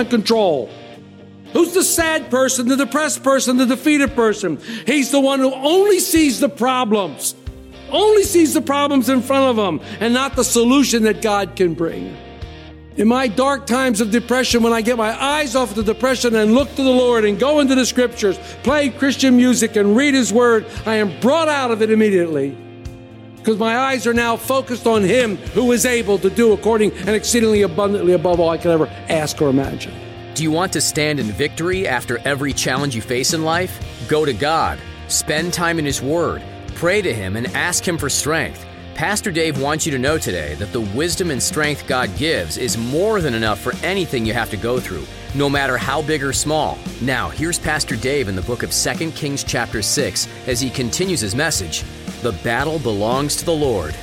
Under 0.00 0.10
control. 0.10 0.70
Who's 1.52 1.74
the 1.74 1.84
sad 1.84 2.30
person, 2.30 2.68
the 2.68 2.76
depressed 2.76 3.22
person, 3.22 3.58
the 3.58 3.66
defeated 3.66 4.14
person? 4.14 4.58
He's 4.86 5.10
the 5.10 5.20
one 5.20 5.40
who 5.40 5.52
only 5.52 5.98
sees 5.98 6.40
the 6.40 6.48
problems, 6.48 7.34
only 7.90 8.22
sees 8.22 8.54
the 8.54 8.62
problems 8.62 9.10
in 9.10 9.20
front 9.20 9.58
of 9.58 9.62
him, 9.62 9.80
and 10.00 10.14
not 10.14 10.36
the 10.36 10.44
solution 10.44 11.02
that 11.02 11.20
God 11.20 11.54
can 11.54 11.74
bring. 11.74 12.16
In 12.96 13.08
my 13.08 13.28
dark 13.28 13.66
times 13.66 14.00
of 14.00 14.10
depression, 14.10 14.62
when 14.62 14.72
I 14.72 14.80
get 14.80 14.96
my 14.96 15.22
eyes 15.22 15.54
off 15.54 15.74
the 15.74 15.82
depression 15.82 16.34
and 16.34 16.54
look 16.54 16.74
to 16.76 16.82
the 16.82 16.90
Lord 16.90 17.26
and 17.26 17.38
go 17.38 17.60
into 17.60 17.74
the 17.74 17.84
scriptures, 17.84 18.38
play 18.62 18.88
Christian 18.88 19.36
music 19.36 19.76
and 19.76 19.94
read 19.94 20.14
His 20.14 20.32
Word, 20.32 20.64
I 20.86 20.94
am 20.94 21.20
brought 21.20 21.48
out 21.48 21.70
of 21.72 21.82
it 21.82 21.90
immediately. 21.90 22.56
Because 23.40 23.58
my 23.58 23.78
eyes 23.78 24.06
are 24.06 24.12
now 24.12 24.36
focused 24.36 24.86
on 24.86 25.02
Him 25.02 25.36
who 25.54 25.72
is 25.72 25.86
able 25.86 26.18
to 26.18 26.28
do 26.28 26.52
according 26.52 26.92
and 26.92 27.10
exceedingly 27.10 27.62
abundantly 27.62 28.12
above 28.12 28.38
all 28.38 28.50
I 28.50 28.58
could 28.58 28.70
ever 28.70 28.86
ask 29.08 29.40
or 29.40 29.48
imagine. 29.48 29.94
Do 30.34 30.42
you 30.42 30.50
want 30.50 30.74
to 30.74 30.80
stand 30.80 31.18
in 31.18 31.26
victory 31.26 31.88
after 31.88 32.18
every 32.18 32.52
challenge 32.52 32.94
you 32.94 33.00
face 33.00 33.32
in 33.32 33.42
life? 33.42 34.06
Go 34.08 34.26
to 34.26 34.34
God, 34.34 34.78
spend 35.08 35.54
time 35.54 35.78
in 35.78 35.86
His 35.86 36.02
Word, 36.02 36.42
pray 36.74 37.00
to 37.00 37.14
Him, 37.14 37.36
and 37.36 37.46
ask 37.56 37.86
Him 37.86 37.96
for 37.96 38.10
strength. 38.10 38.66
Pastor 38.94 39.30
Dave 39.30 39.58
wants 39.58 39.86
you 39.86 39.92
to 39.92 39.98
know 39.98 40.18
today 40.18 40.54
that 40.56 40.74
the 40.74 40.82
wisdom 40.82 41.30
and 41.30 41.42
strength 41.42 41.86
God 41.86 42.14
gives 42.18 42.58
is 42.58 42.76
more 42.76 43.22
than 43.22 43.32
enough 43.32 43.58
for 43.58 43.74
anything 43.82 44.26
you 44.26 44.34
have 44.34 44.50
to 44.50 44.58
go 44.58 44.78
through, 44.78 45.06
no 45.34 45.48
matter 45.48 45.78
how 45.78 46.02
big 46.02 46.22
or 46.22 46.34
small. 46.34 46.76
Now, 47.00 47.30
here's 47.30 47.58
Pastor 47.58 47.96
Dave 47.96 48.28
in 48.28 48.36
the 48.36 48.42
book 48.42 48.62
of 48.62 48.70
2 48.70 49.12
Kings, 49.12 49.42
chapter 49.42 49.80
6, 49.80 50.28
as 50.46 50.60
he 50.60 50.68
continues 50.68 51.20
his 51.20 51.34
message 51.34 51.82
The 52.22 52.32
battle 52.44 52.78
belongs 52.78 53.36
to 53.36 53.46
the 53.46 53.54
Lord. 53.54 53.94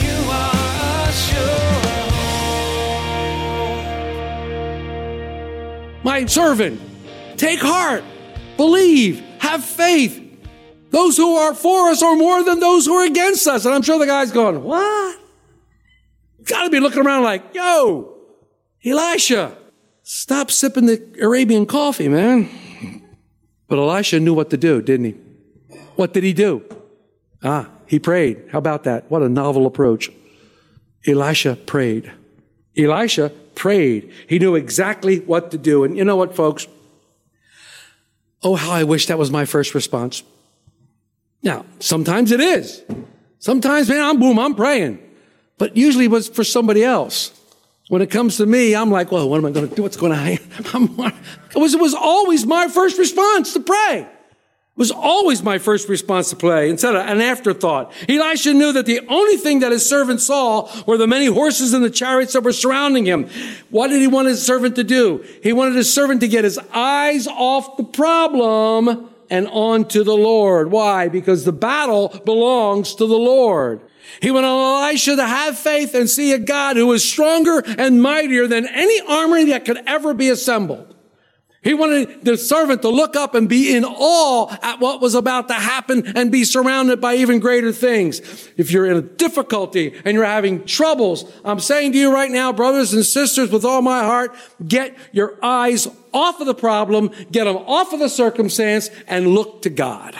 You 0.00 0.30
are. 0.30 0.54
My 6.02 6.26
servant, 6.26 6.80
take 7.36 7.60
heart, 7.60 8.04
believe, 8.56 9.20
have 9.38 9.64
faith. 9.64 10.20
Those 10.90 11.16
who 11.16 11.34
are 11.36 11.54
for 11.54 11.88
us 11.88 12.02
are 12.02 12.14
more 12.14 12.44
than 12.44 12.60
those 12.60 12.86
who 12.86 12.94
are 12.94 13.06
against 13.06 13.46
us. 13.46 13.64
And 13.64 13.74
I'm 13.74 13.82
sure 13.82 13.98
the 13.98 14.06
guy's 14.06 14.30
going, 14.30 14.62
What? 14.62 15.18
Got 16.44 16.64
to 16.64 16.70
be 16.70 16.78
looking 16.78 17.04
around 17.04 17.22
like, 17.22 17.54
Yo, 17.54 18.16
Elisha, 18.84 19.56
stop 20.02 20.50
sipping 20.50 20.86
the 20.86 21.02
Arabian 21.20 21.66
coffee, 21.66 22.08
man. 22.08 22.48
But 23.66 23.78
Elisha 23.78 24.20
knew 24.20 24.34
what 24.34 24.50
to 24.50 24.58
do, 24.58 24.82
didn't 24.82 25.06
he? 25.06 25.23
What 25.96 26.12
did 26.12 26.24
he 26.24 26.32
do? 26.32 26.62
Ah, 27.42 27.68
he 27.86 27.98
prayed. 27.98 28.48
How 28.50 28.58
about 28.58 28.84
that? 28.84 29.10
What 29.10 29.22
a 29.22 29.28
novel 29.28 29.66
approach. 29.66 30.10
Elisha 31.06 31.56
prayed. 31.56 32.10
Elisha 32.76 33.30
prayed. 33.54 34.10
He 34.28 34.38
knew 34.38 34.54
exactly 34.54 35.20
what 35.20 35.50
to 35.50 35.58
do. 35.58 35.84
And 35.84 35.96
you 35.96 36.04
know 36.04 36.16
what, 36.16 36.34
folks? 36.34 36.66
Oh, 38.42 38.56
how 38.56 38.72
I 38.72 38.84
wish 38.84 39.06
that 39.06 39.18
was 39.18 39.30
my 39.30 39.44
first 39.44 39.74
response. 39.74 40.22
Now, 41.42 41.66
sometimes 41.78 42.32
it 42.32 42.40
is. 42.40 42.82
Sometimes, 43.38 43.88
man, 43.88 44.02
I'm 44.02 44.18
boom, 44.18 44.38
I'm 44.38 44.54
praying. 44.54 44.98
But 45.58 45.76
usually 45.76 46.06
it 46.06 46.10
was 46.10 46.28
for 46.28 46.44
somebody 46.44 46.82
else. 46.82 47.38
When 47.88 48.00
it 48.00 48.10
comes 48.10 48.38
to 48.38 48.46
me, 48.46 48.74
I'm 48.74 48.90
like, 48.90 49.12
well, 49.12 49.28
what 49.28 49.36
am 49.36 49.46
I 49.46 49.50
going 49.50 49.68
to 49.68 49.74
do? 49.74 49.82
What's 49.82 49.96
going 49.96 50.12
to 50.12 50.18
happen? 50.18 50.94
It 51.54 51.60
was, 51.60 51.72
it 51.72 51.80
was 51.80 51.94
always 51.94 52.44
my 52.44 52.66
first 52.66 52.98
response 52.98 53.52
to 53.52 53.60
pray. 53.60 54.08
Was 54.76 54.90
always 54.90 55.40
my 55.40 55.58
first 55.58 55.88
response 55.88 56.30
to 56.30 56.36
play 56.36 56.68
instead 56.68 56.96
of 56.96 57.06
an 57.06 57.20
afterthought. 57.20 57.92
Elisha 58.08 58.52
knew 58.52 58.72
that 58.72 58.86
the 58.86 59.06
only 59.08 59.36
thing 59.36 59.60
that 59.60 59.70
his 59.70 59.88
servant 59.88 60.20
saw 60.20 60.68
were 60.84 60.96
the 60.96 61.06
many 61.06 61.26
horses 61.26 61.72
and 61.72 61.84
the 61.84 61.90
chariots 61.90 62.32
that 62.32 62.42
were 62.42 62.52
surrounding 62.52 63.04
him. 63.04 63.28
What 63.70 63.88
did 63.88 64.00
he 64.00 64.08
want 64.08 64.26
his 64.26 64.44
servant 64.44 64.74
to 64.74 64.82
do? 64.82 65.24
He 65.44 65.52
wanted 65.52 65.76
his 65.76 65.94
servant 65.94 66.22
to 66.22 66.28
get 66.28 66.42
his 66.42 66.58
eyes 66.72 67.28
off 67.28 67.76
the 67.76 67.84
problem 67.84 69.10
and 69.30 69.46
on 69.46 69.86
to 69.88 70.02
the 70.02 70.16
Lord. 70.16 70.72
Why? 70.72 71.06
Because 71.06 71.44
the 71.44 71.52
battle 71.52 72.08
belongs 72.24 72.96
to 72.96 73.06
the 73.06 73.16
Lord. 73.16 73.80
He 74.20 74.32
wanted 74.32 74.48
Elisha 74.48 75.16
to 75.16 75.26
have 75.26 75.56
faith 75.56 75.94
and 75.94 76.10
see 76.10 76.32
a 76.32 76.38
God 76.38 76.76
who 76.76 76.92
is 76.92 77.08
stronger 77.08 77.62
and 77.78 78.02
mightier 78.02 78.48
than 78.48 78.66
any 78.66 79.00
army 79.08 79.44
that 79.46 79.64
could 79.64 79.82
ever 79.86 80.14
be 80.14 80.30
assembled. 80.30 80.93
He 81.64 81.72
wanted 81.72 82.26
the 82.26 82.36
servant 82.36 82.82
to 82.82 82.90
look 82.90 83.16
up 83.16 83.34
and 83.34 83.48
be 83.48 83.74
in 83.74 83.86
awe 83.86 84.54
at 84.62 84.80
what 84.80 85.00
was 85.00 85.14
about 85.14 85.48
to 85.48 85.54
happen 85.54 86.06
and 86.14 86.30
be 86.30 86.44
surrounded 86.44 87.00
by 87.00 87.14
even 87.16 87.40
greater 87.40 87.72
things. 87.72 88.20
If 88.58 88.70
you're 88.70 88.84
in 88.84 88.98
a 88.98 89.02
difficulty 89.02 89.98
and 90.04 90.14
you're 90.14 90.26
having 90.26 90.66
troubles, 90.66 91.24
I'm 91.42 91.60
saying 91.60 91.92
to 91.92 91.98
you 91.98 92.12
right 92.12 92.30
now, 92.30 92.52
brothers 92.52 92.92
and 92.92 93.04
sisters, 93.04 93.50
with 93.50 93.64
all 93.64 93.80
my 93.80 94.00
heart, 94.00 94.36
get 94.68 94.94
your 95.12 95.38
eyes 95.42 95.88
off 96.12 96.38
of 96.38 96.46
the 96.46 96.54
problem, 96.54 97.10
get 97.32 97.44
them 97.44 97.56
off 97.56 97.94
of 97.94 97.98
the 97.98 98.10
circumstance 98.10 98.90
and 99.08 99.28
look 99.28 99.62
to 99.62 99.70
God. 99.70 100.14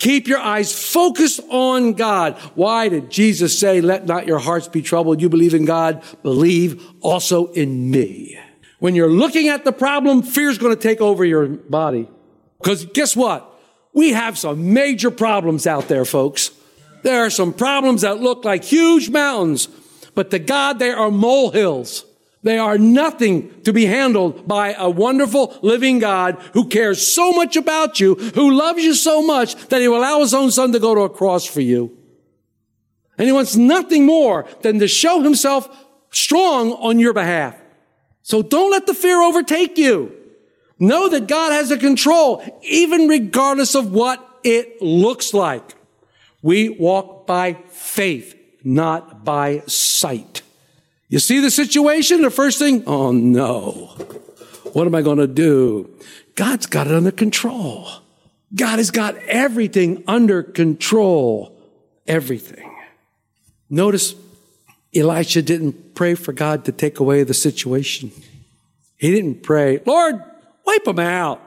Keep 0.00 0.26
your 0.26 0.40
eyes 0.40 0.72
focused 0.72 1.40
on 1.50 1.92
God. 1.92 2.36
Why 2.56 2.88
did 2.88 3.10
Jesus 3.10 3.56
say, 3.56 3.80
let 3.80 4.06
not 4.06 4.26
your 4.26 4.40
hearts 4.40 4.66
be 4.66 4.82
troubled? 4.82 5.22
You 5.22 5.28
believe 5.28 5.54
in 5.54 5.66
God, 5.66 6.02
believe 6.24 6.84
also 7.00 7.52
in 7.52 7.92
me. 7.92 8.38
When 8.84 8.94
you're 8.94 9.08
looking 9.08 9.48
at 9.48 9.64
the 9.64 9.72
problem, 9.72 10.20
fear's 10.20 10.58
going 10.58 10.76
to 10.76 10.78
take 10.78 11.00
over 11.00 11.24
your 11.24 11.46
body. 11.46 12.06
Because 12.58 12.84
guess 12.84 13.16
what? 13.16 13.50
We 13.94 14.12
have 14.12 14.36
some 14.36 14.74
major 14.74 15.10
problems 15.10 15.66
out 15.66 15.88
there, 15.88 16.04
folks. 16.04 16.50
There 17.02 17.24
are 17.24 17.30
some 17.30 17.54
problems 17.54 18.02
that 18.02 18.20
look 18.20 18.44
like 18.44 18.62
huge 18.62 19.08
mountains, 19.08 19.68
but 20.14 20.30
to 20.32 20.38
God, 20.38 20.80
they 20.80 20.90
are 20.90 21.10
molehills. 21.10 22.04
They 22.42 22.58
are 22.58 22.76
nothing 22.76 23.58
to 23.62 23.72
be 23.72 23.86
handled 23.86 24.46
by 24.46 24.74
a 24.74 24.90
wonderful 24.90 25.58
living 25.62 25.98
God 25.98 26.34
who 26.52 26.68
cares 26.68 27.06
so 27.06 27.32
much 27.32 27.56
about 27.56 28.00
you, 28.00 28.16
who 28.16 28.50
loves 28.50 28.84
you 28.84 28.92
so 28.92 29.22
much 29.22 29.54
that 29.68 29.80
he 29.80 29.88
will 29.88 30.00
allow 30.00 30.20
his 30.20 30.34
own 30.34 30.50
son 30.50 30.72
to 30.72 30.78
go 30.78 30.94
to 30.94 31.00
a 31.00 31.08
cross 31.08 31.46
for 31.46 31.62
you. 31.62 31.96
And 33.16 33.26
he 33.26 33.32
wants 33.32 33.56
nothing 33.56 34.04
more 34.04 34.44
than 34.60 34.78
to 34.80 34.88
show 34.88 35.22
himself 35.22 35.74
strong 36.10 36.72
on 36.72 36.98
your 36.98 37.14
behalf. 37.14 37.56
So 38.24 38.42
don't 38.42 38.70
let 38.70 38.86
the 38.86 38.94
fear 38.94 39.20
overtake 39.20 39.76
you. 39.76 40.12
Know 40.78 41.08
that 41.10 41.28
God 41.28 41.52
has 41.52 41.70
a 41.70 41.76
control, 41.76 42.42
even 42.62 43.06
regardless 43.06 43.74
of 43.74 43.92
what 43.92 44.26
it 44.42 44.80
looks 44.80 45.34
like. 45.34 45.74
We 46.42 46.70
walk 46.70 47.26
by 47.26 47.58
faith, 47.68 48.34
not 48.64 49.24
by 49.24 49.62
sight. 49.66 50.40
You 51.08 51.18
see 51.18 51.40
the 51.40 51.50
situation? 51.50 52.22
The 52.22 52.30
first 52.30 52.58
thing, 52.58 52.82
oh 52.86 53.12
no. 53.12 53.94
What 54.72 54.86
am 54.86 54.94
I 54.94 55.02
going 55.02 55.18
to 55.18 55.26
do? 55.26 55.94
God's 56.34 56.66
got 56.66 56.86
it 56.86 56.94
under 56.94 57.12
control. 57.12 57.88
God 58.54 58.78
has 58.78 58.90
got 58.90 59.16
everything 59.28 60.02
under 60.06 60.42
control. 60.42 61.56
Everything. 62.06 62.74
Notice 63.68 64.14
Elisha 64.94 65.42
didn't 65.42 65.94
pray 65.94 66.14
for 66.14 66.32
God 66.32 66.64
to 66.66 66.72
take 66.72 67.00
away 67.00 67.22
the 67.22 67.34
situation. 67.34 68.12
He 68.96 69.10
didn't 69.10 69.42
pray, 69.42 69.80
Lord, 69.84 70.22
wipe 70.64 70.84
them 70.84 70.98
out. 70.98 71.40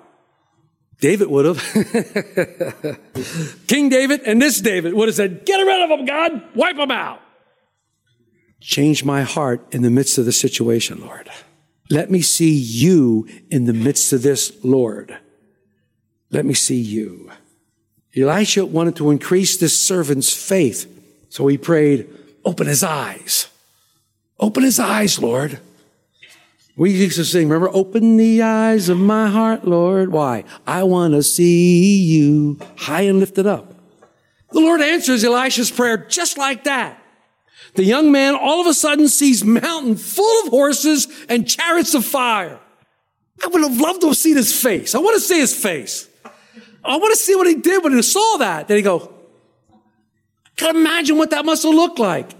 David 1.00 1.30
would 1.30 1.46
have. 1.46 1.58
King 3.68 3.90
David 3.90 4.22
and 4.26 4.42
this 4.42 4.60
David 4.60 4.94
would 4.94 5.08
have 5.08 5.16
said, 5.16 5.46
Get 5.46 5.58
rid 5.58 5.84
of 5.84 5.90
them, 5.90 6.06
God, 6.06 6.56
wipe 6.56 6.76
them 6.76 6.92
out. 6.92 7.22
Change 8.60 9.04
my 9.04 9.22
heart 9.22 9.66
in 9.72 9.84
the 9.84 9.92
midst 9.92 10.18
of 10.18 10.26
the 10.26 10.32
situation, 10.32 11.02
Lord. 11.02 11.30
Let 11.90 12.10
me 12.10 12.22
see 12.22 12.52
you 12.52 13.28
in 13.50 13.66
the 13.66 13.74
midst 13.74 14.12
of 14.12 14.24
this, 14.24 14.52
Lord. 14.64 15.18
Let 16.32 16.46
me 16.46 16.54
see 16.54 16.82
you. 16.82 17.32
Elisha 18.16 18.66
wanted 18.66 18.96
to 18.98 19.12
increase 19.12 19.58
this 19.58 19.80
servant's 19.80 20.34
faith, 20.34 20.92
so 21.30 21.48
he 21.48 21.58
prayed, 21.58 22.10
Open 22.48 22.66
his 22.66 22.82
eyes. 22.82 23.50
Open 24.40 24.64
his 24.64 24.80
eyes, 24.80 25.20
Lord. 25.20 25.60
We 26.78 26.92
used 26.92 27.18
to 27.18 27.26
sing, 27.26 27.50
remember, 27.50 27.70
open 27.76 28.16
the 28.16 28.42
eyes 28.42 28.88
of 28.88 28.98
my 28.98 29.28
heart, 29.28 29.68
Lord. 29.68 30.14
Why? 30.14 30.46
I 30.66 30.84
want 30.84 31.14
to 31.14 31.24
see 31.24 31.98
you 32.04 32.58
high 32.78 33.02
and 33.02 33.20
lifted 33.20 33.48
up. 33.48 33.74
The 34.52 34.62
Lord 34.62 34.80
answers 34.80 35.26
Elisha's 35.26 35.70
prayer 35.70 35.98
just 35.98 36.38
like 36.38 36.64
that. 36.64 37.04
The 37.74 37.84
young 37.84 38.14
man 38.14 38.34
all 38.34 38.62
of 38.62 38.68
a 38.68 38.74
sudden 38.74 39.10
sees 39.10 39.44
mountain 39.44 39.98
full 39.98 40.46
of 40.46 40.50
horses 40.50 41.10
and 41.28 41.46
chariots 41.46 41.96
of 41.96 42.06
fire. 42.06 42.62
I 43.44 43.48
would 43.48 43.62
have 43.62 43.78
loved 43.78 44.00
to 44.02 44.08
have 44.08 44.18
seen 44.18 44.38
his 44.38 44.58
face. 44.58 44.96
I 44.96 45.00
want 45.00 45.16
to 45.16 45.22
see 45.22 45.42
his 45.42 45.54
face. 45.54 46.08
I 46.82 46.96
want 46.96 47.12
to 47.12 47.20
see 47.20 47.36
what 47.36 47.48
he 47.48 47.56
did 47.56 47.84
when 47.84 47.92
he 47.92 48.02
saw 48.02 48.38
that. 48.38 48.70
Did 48.70 48.78
he 48.78 48.84
go, 48.84 49.14
can 50.56 50.76
imagine 50.76 51.18
what 51.18 51.30
that 51.30 51.46
must 51.46 51.64
have 51.64 51.74
looked 51.74 52.00
like. 52.00 52.37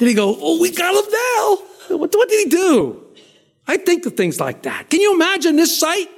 Did 0.00 0.08
he 0.08 0.14
go, 0.14 0.34
oh, 0.40 0.58
we 0.58 0.70
got 0.70 0.94
him 0.94 1.12
now? 1.12 1.98
What, 1.98 2.14
what 2.14 2.28
did 2.30 2.44
he 2.44 2.50
do? 2.50 3.04
I 3.66 3.76
think 3.76 4.06
of 4.06 4.16
things 4.16 4.40
like 4.40 4.62
that. 4.62 4.88
Can 4.88 5.02
you 5.02 5.14
imagine 5.14 5.56
this 5.56 5.78
sight? 5.78 6.08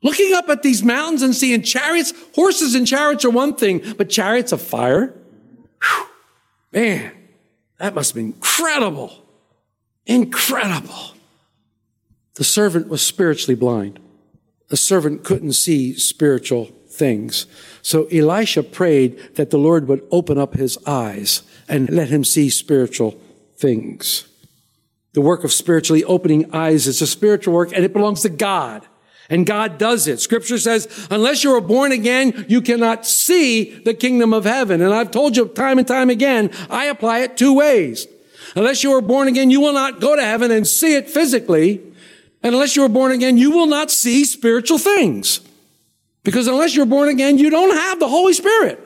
Looking 0.00 0.32
up 0.32 0.48
at 0.48 0.62
these 0.62 0.84
mountains 0.84 1.22
and 1.22 1.34
seeing 1.34 1.62
chariots, 1.62 2.12
horses 2.36 2.76
and 2.76 2.86
chariots 2.86 3.24
are 3.24 3.30
one 3.30 3.56
thing, 3.56 3.82
but 3.96 4.08
chariots 4.08 4.52
of 4.52 4.62
fire? 4.62 5.12
Whew. 5.82 6.06
Man, 6.70 7.12
that 7.78 7.96
must 7.96 8.10
have 8.10 8.14
been 8.14 8.26
incredible. 8.26 9.24
Incredible. 10.06 11.14
The 12.34 12.44
servant 12.44 12.86
was 12.86 13.02
spiritually 13.02 13.56
blind. 13.56 13.98
The 14.68 14.76
servant 14.76 15.24
couldn't 15.24 15.54
see 15.54 15.94
spiritual 15.94 16.70
things. 16.98 17.46
So 17.80 18.04
Elisha 18.06 18.62
prayed 18.62 19.36
that 19.36 19.50
the 19.50 19.58
Lord 19.58 19.88
would 19.88 20.06
open 20.10 20.36
up 20.36 20.54
his 20.54 20.76
eyes 20.86 21.42
and 21.68 21.88
let 21.88 22.08
him 22.08 22.24
see 22.24 22.50
spiritual 22.50 23.18
things. 23.56 24.28
The 25.14 25.20
work 25.20 25.44
of 25.44 25.52
spiritually 25.52 26.04
opening 26.04 26.54
eyes 26.54 26.86
is 26.86 27.00
a 27.00 27.06
spiritual 27.06 27.54
work 27.54 27.72
and 27.72 27.84
it 27.84 27.92
belongs 27.92 28.22
to 28.22 28.28
God. 28.28 28.86
And 29.30 29.44
God 29.44 29.76
does 29.76 30.06
it. 30.06 30.20
Scripture 30.20 30.58
says, 30.58 31.08
unless 31.10 31.44
you 31.44 31.54
are 31.54 31.60
born 31.60 31.92
again, 31.92 32.46
you 32.48 32.62
cannot 32.62 33.04
see 33.04 33.78
the 33.80 33.92
kingdom 33.92 34.32
of 34.32 34.44
heaven. 34.44 34.80
And 34.80 34.94
I've 34.94 35.10
told 35.10 35.36
you 35.36 35.46
time 35.48 35.78
and 35.78 35.86
time 35.86 36.08
again, 36.08 36.50
I 36.70 36.86
apply 36.86 37.20
it 37.20 37.36
two 37.36 37.52
ways. 37.52 38.06
Unless 38.56 38.82
you 38.82 38.92
are 38.92 39.02
born 39.02 39.28
again, 39.28 39.50
you 39.50 39.60
will 39.60 39.74
not 39.74 40.00
go 40.00 40.16
to 40.16 40.22
heaven 40.22 40.50
and 40.50 40.66
see 40.66 40.94
it 40.94 41.10
physically. 41.10 41.82
And 42.42 42.54
unless 42.54 42.74
you 42.74 42.84
are 42.84 42.88
born 42.88 43.12
again, 43.12 43.36
you 43.36 43.50
will 43.50 43.66
not 43.66 43.90
see 43.90 44.24
spiritual 44.24 44.78
things. 44.78 45.40
Because 46.24 46.46
unless 46.46 46.74
you're 46.74 46.86
born 46.86 47.08
again, 47.08 47.38
you 47.38 47.50
don't 47.50 47.74
have 47.74 48.00
the 48.00 48.08
Holy 48.08 48.32
Spirit. 48.32 48.80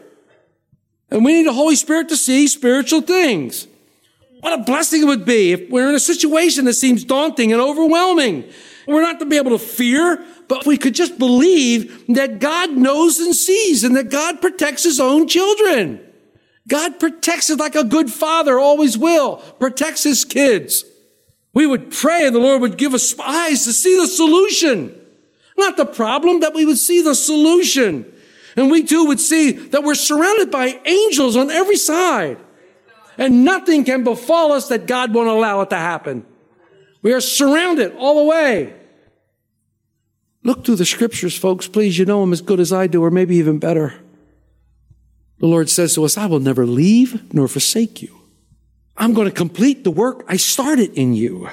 And 1.11 1.25
we 1.25 1.35
need 1.35 1.47
the 1.47 1.53
Holy 1.53 1.77
Spirit 1.77 2.09
to 2.09 2.17
see 2.17 2.47
spiritual 2.47 3.03
things. 3.03 3.67
What 4.41 4.59
a 4.59 4.63
blessing 4.63 5.03
it 5.03 5.07
would 5.07 5.25
be 5.25 5.53
if 5.53 5.71
we're 5.71 5.89
in 5.89 5.95
a 5.95 6.01
situation 6.01 6.65
that 6.65 6.75
seems 6.75 7.05
daunting 7.05 7.53
and 7.53 7.61
overwhelming. 7.61 8.45
We're 8.89 9.03
not 9.03 9.21
to 9.21 9.27
be 9.27 9.37
able 9.37 9.51
to 9.51 9.59
fear, 9.59 10.25
but 10.49 10.63
if 10.63 10.67
we 10.67 10.77
could 10.77 10.95
just 10.95 11.19
believe 11.19 12.07
that 12.09 12.41
God 12.41 12.71
knows 12.71 13.21
and 13.21 13.35
sees 13.35 13.85
and 13.85 13.95
that 13.97 14.11
God 14.11 14.41
protects 14.41 14.85
his 14.85 14.99
own 14.99 15.29
children. 15.29 16.01
God 16.69 16.99
protects 16.99 17.51
it 17.51 17.59
like 17.59 17.75
a 17.75 17.85
good 17.85 18.11
father 18.11 18.59
always 18.59 18.97
will, 18.97 19.37
protects 19.59 20.03
his 20.03 20.25
kids. 20.25 20.85
We 21.55 21.67
would 21.67 21.91
pray 21.91 22.27
and 22.27 22.35
the 22.35 22.41
Lord 22.41 22.63
would 22.63 22.79
give 22.79 22.95
us 22.95 23.19
eyes 23.19 23.65
to 23.65 23.73
see 23.73 23.97
the 23.97 24.07
solution. 24.07 24.99
Not 25.57 25.77
the 25.77 25.87
problem, 25.87 26.41
that 26.41 26.55
we 26.55 26.65
would 26.65 26.79
see 26.79 27.03
the 27.03 27.15
solution. 27.15 28.11
And 28.57 28.71
we 28.71 28.83
too 28.85 29.07
would 29.07 29.21
see 29.21 29.53
that 29.53 29.83
we're 29.83 29.95
surrounded 29.95 30.51
by 30.51 30.81
angels 30.85 31.37
on 31.37 31.51
every 31.51 31.77
side. 31.77 32.39
And 33.19 33.45
nothing 33.45 33.85
can 33.85 34.05
befall 34.05 34.53
us 34.53 34.69
that 34.69 34.87
God 34.87 35.13
won't 35.13 35.29
allow 35.29 35.61
it 35.61 35.71
to 35.71 35.77
happen. 35.77 36.25
We 37.03 37.13
are 37.13 37.21
surrounded 37.21 37.95
all 37.97 38.17
the 38.17 38.31
way. 38.31 38.75
Look 40.45 40.65
through 40.65 40.77
the 40.77 40.85
scriptures, 40.85 41.37
folks. 41.37 41.69
Please, 41.69 41.99
you 41.99 42.05
know 42.05 42.21
them 42.21 42.33
as 42.33 42.41
good 42.41 42.61
as 42.61 42.73
I 42.73 42.87
do, 42.87 43.05
or 43.05 43.11
maybe 43.11 43.37
even 43.37 43.59
better. 43.59 43.95
The 45.39 45.47
Lord 45.47 45.69
says 45.69 45.95
to 45.95 46.05
us, 46.05 46.17
I 46.17 46.27
will 46.27 46.41
never 46.41 46.67
leave 46.67 47.33
nor 47.35 47.49
forsake 47.49 48.03
you. 48.03 48.17
I'm 48.97 49.15
going 49.15 49.29
to 49.29 49.35
complete 49.35 49.85
the 49.85 49.91
work 49.91 50.25
I 50.29 50.37
started 50.37 50.95
in 50.95 51.15
you. 51.15 51.49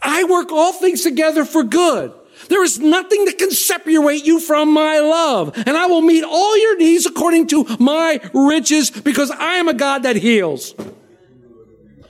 I 0.00 0.24
work 0.24 0.50
all 0.52 0.72
things 0.72 1.02
together 1.02 1.44
for 1.44 1.62
good. 1.62 2.12
There 2.52 2.62
is 2.62 2.78
nothing 2.78 3.24
that 3.24 3.38
can 3.38 3.50
separate 3.50 4.26
you 4.26 4.38
from 4.38 4.74
my 4.74 4.98
love. 4.98 5.56
And 5.56 5.70
I 5.70 5.86
will 5.86 6.02
meet 6.02 6.22
all 6.22 6.58
your 6.58 6.76
needs 6.76 7.06
according 7.06 7.46
to 7.46 7.64
my 7.80 8.20
riches 8.34 8.90
because 8.90 9.30
I 9.30 9.54
am 9.54 9.68
a 9.68 9.72
God 9.72 10.02
that 10.02 10.16
heals. 10.16 10.74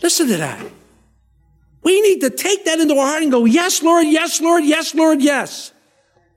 Listen 0.03 0.27
to 0.27 0.37
that. 0.39 0.67
We 1.85 2.01
need 2.01 2.23
to 2.23 2.31
take 2.31 2.65
that 2.65 2.81
into 2.81 2.97
our 2.97 3.07
heart 3.07 3.23
and 3.23 3.31
go, 3.31 3.45
yes, 3.45 3.85
Lord, 3.85 4.05
yes, 4.09 4.41
Lord, 4.41 4.65
yes, 4.65 4.97
Lord, 4.97 5.23
yes. 5.23 5.73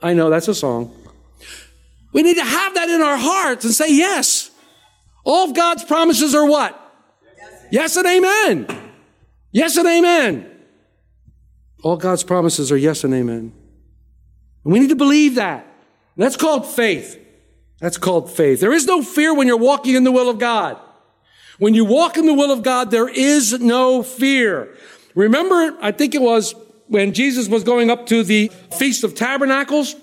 I 0.04 0.14
know 0.14 0.30
that's 0.30 0.50
a 0.50 0.54
song. 0.54 0.96
We 2.14 2.22
need 2.22 2.38
to 2.38 2.46
have 2.46 2.76
that 2.76 2.88
in 2.88 3.02
our 3.02 3.18
hearts 3.18 3.66
and 3.66 3.74
say 3.74 3.92
yes. 3.92 4.52
All 5.24 5.50
of 5.50 5.56
God's 5.56 5.84
promises 5.84 6.36
are 6.36 6.48
what? 6.48 6.80
Yes 7.72 7.96
and 7.96 8.06
amen. 8.06 8.68
Yes 9.52 9.78
and 9.78 9.88
amen. 9.88 10.52
All 11.82 11.98
God's 11.98 12.24
promises 12.24 12.72
are 12.72 12.78
yes 12.78 13.04
and 13.04 13.12
amen. 13.12 13.52
And 14.66 14.74
we 14.74 14.80
need 14.80 14.90
to 14.90 14.96
believe 14.96 15.36
that. 15.36 15.66
That's 16.18 16.36
called 16.36 16.68
faith. 16.68 17.22
That's 17.80 17.98
called 17.98 18.32
faith. 18.32 18.60
There 18.60 18.74
is 18.74 18.86
no 18.86 19.02
fear 19.02 19.34
when 19.34 19.48
you're 19.48 19.58
walking 19.58 19.96
in 19.96 20.04
the 20.04 20.12
will 20.12 20.30
of 20.30 20.40
God. 20.40 20.78
When 21.60 21.74
you 21.74 21.86
walk 21.86 22.18
in 22.18 22.26
the 22.26 22.34
will 22.34 22.52
of 22.52 22.64
God, 22.64 22.92
there 22.92 23.08
is 23.08 23.60
no 23.60 24.04
fear. 24.04 24.76
Remember, 25.14 25.78
I 25.82 25.92
think 25.92 26.16
it 26.16 26.22
was 26.22 26.56
when 26.88 27.14
Jesus 27.14 27.48
was 27.48 27.64
going 27.64 27.90
up 27.90 28.06
to 28.08 28.24
the 28.24 28.50
Feast 28.78 29.04
of 29.04 29.16
Tabernacles, 29.16 29.96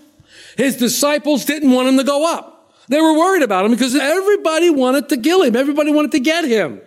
his 0.57 0.77
disciples 0.77 1.45
didn't 1.45 1.71
want 1.71 1.89
him 1.89 1.99
to 1.99 2.05
go 2.05 2.33
up. 2.33 2.73
They 2.89 3.01
were 3.01 3.19
worried 3.19 3.43
about 3.43 3.65
him 3.65 3.71
because 3.71 3.95
everybody 3.95 4.71
wanted 4.71 5.09
to 5.11 5.17
kill 5.17 5.43
him. 5.43 5.57
Everybody 5.57 5.93
wanted 5.93 6.13
to 6.13 6.21
get 6.21 6.45
him. 6.45 6.81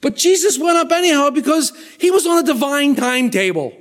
But 0.00 0.16
Jesus 0.16 0.58
went 0.58 0.78
up 0.78 0.90
anyhow 0.92 1.30
because 1.30 1.72
he 1.98 2.10
was 2.10 2.26
on 2.26 2.38
a 2.38 2.42
divine 2.42 2.94
timetable. 2.94 3.72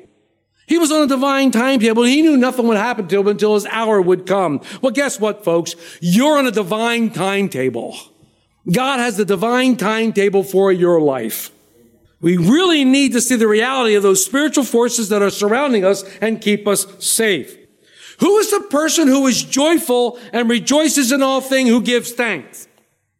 He 0.69 0.77
was 0.77 0.91
on 0.91 1.01
a 1.01 1.07
divine 1.07 1.49
timetable. 1.49 2.03
He 2.03 2.21
knew 2.21 2.37
nothing 2.37 2.67
would 2.67 2.77
happen 2.77 3.07
to 3.07 3.19
him 3.21 3.27
until 3.27 3.55
his 3.55 3.65
hour 3.65 3.99
would 3.99 4.27
come. 4.27 4.61
Well, 4.83 4.91
guess 4.91 5.19
what, 5.19 5.43
folks? 5.43 5.75
You're 5.99 6.37
on 6.37 6.45
a 6.45 6.51
divine 6.51 7.09
timetable. 7.09 7.97
God 8.71 8.99
has 8.99 9.17
the 9.17 9.25
divine 9.25 9.77
timetable 9.77 10.43
for 10.43 10.71
your 10.71 11.01
life. 11.01 11.49
We 12.21 12.37
really 12.37 12.85
need 12.85 13.13
to 13.13 13.21
see 13.21 13.35
the 13.35 13.47
reality 13.47 13.95
of 13.95 14.03
those 14.03 14.23
spiritual 14.23 14.63
forces 14.63 15.09
that 15.09 15.23
are 15.23 15.31
surrounding 15.31 15.83
us 15.83 16.03
and 16.21 16.39
keep 16.39 16.67
us 16.67 16.85
safe. 17.03 17.57
Who 18.19 18.37
is 18.37 18.51
the 18.51 18.67
person 18.69 19.07
who 19.07 19.25
is 19.25 19.41
joyful 19.41 20.19
and 20.31 20.47
rejoices 20.47 21.11
in 21.11 21.23
all 21.23 21.41
things 21.41 21.69
who 21.69 21.81
gives 21.81 22.11
thanks? 22.11 22.67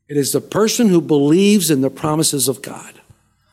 It 0.08 0.18
is 0.18 0.34
the 0.34 0.42
person 0.42 0.90
who 0.90 1.02
believes 1.02 1.72
in 1.72 1.82
the 1.82 1.90
promises 1.90 2.48
of 2.48 2.62
God. 2.62 2.99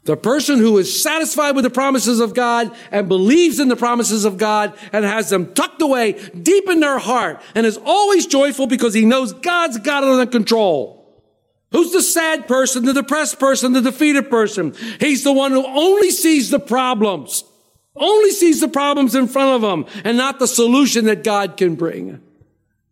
The 0.07 0.17
person 0.17 0.59
who 0.61 0.79
is 0.79 1.03
satisfied 1.03 1.57
with 1.57 1.65
the 1.65 1.71
promises 1.71 2.21
of 2.21 2.33
God 2.33 2.75
and 2.93 3.09
believes 3.09 3.59
in 3.59 3.67
the 3.67 3.75
promises 3.75 4.25
of 4.25 4.39
God 4.39 4.73
and 4.93 5.05
has 5.05 5.31
them 5.31 5.53
tucked 5.53 5.83
away 5.83 6.13
deep 6.31 6.69
in 6.69 6.79
their 6.79 6.99
heart 6.99 7.43
and 7.57 7.67
is 7.67 7.79
always 7.85 8.27
joyful 8.27 8.69
because 8.69 8.95
he 8.95 9.05
knows 9.05 9.33
God's 9.33 9.79
got 9.79 10.05
it 10.05 10.09
under 10.09 10.31
control. 10.31 10.97
Who's 11.73 11.91
the 11.91 12.03
sad 12.03 12.47
person, 12.47 12.85
the 12.85 12.93
depressed 12.93 13.41
person, 13.41 13.73
the 13.73 13.83
defeated 13.83 14.31
person? 14.31 14.75
He's 15.01 15.25
the 15.25 15.33
one 15.33 15.51
who 15.51 15.67
only 15.67 16.13
sees 16.13 16.51
the 16.51 16.61
problems, 16.61 17.43
only 17.97 18.31
sees 18.31 18.61
the 18.61 18.69
problems 18.69 19.17
in 19.17 19.27
front 19.27 19.65
of 19.65 19.69
him 19.69 20.03
and 20.05 20.17
not 20.17 20.39
the 20.39 20.47
solution 20.47 21.07
that 21.07 21.25
God 21.25 21.57
can 21.57 21.75
bring. 21.75 22.23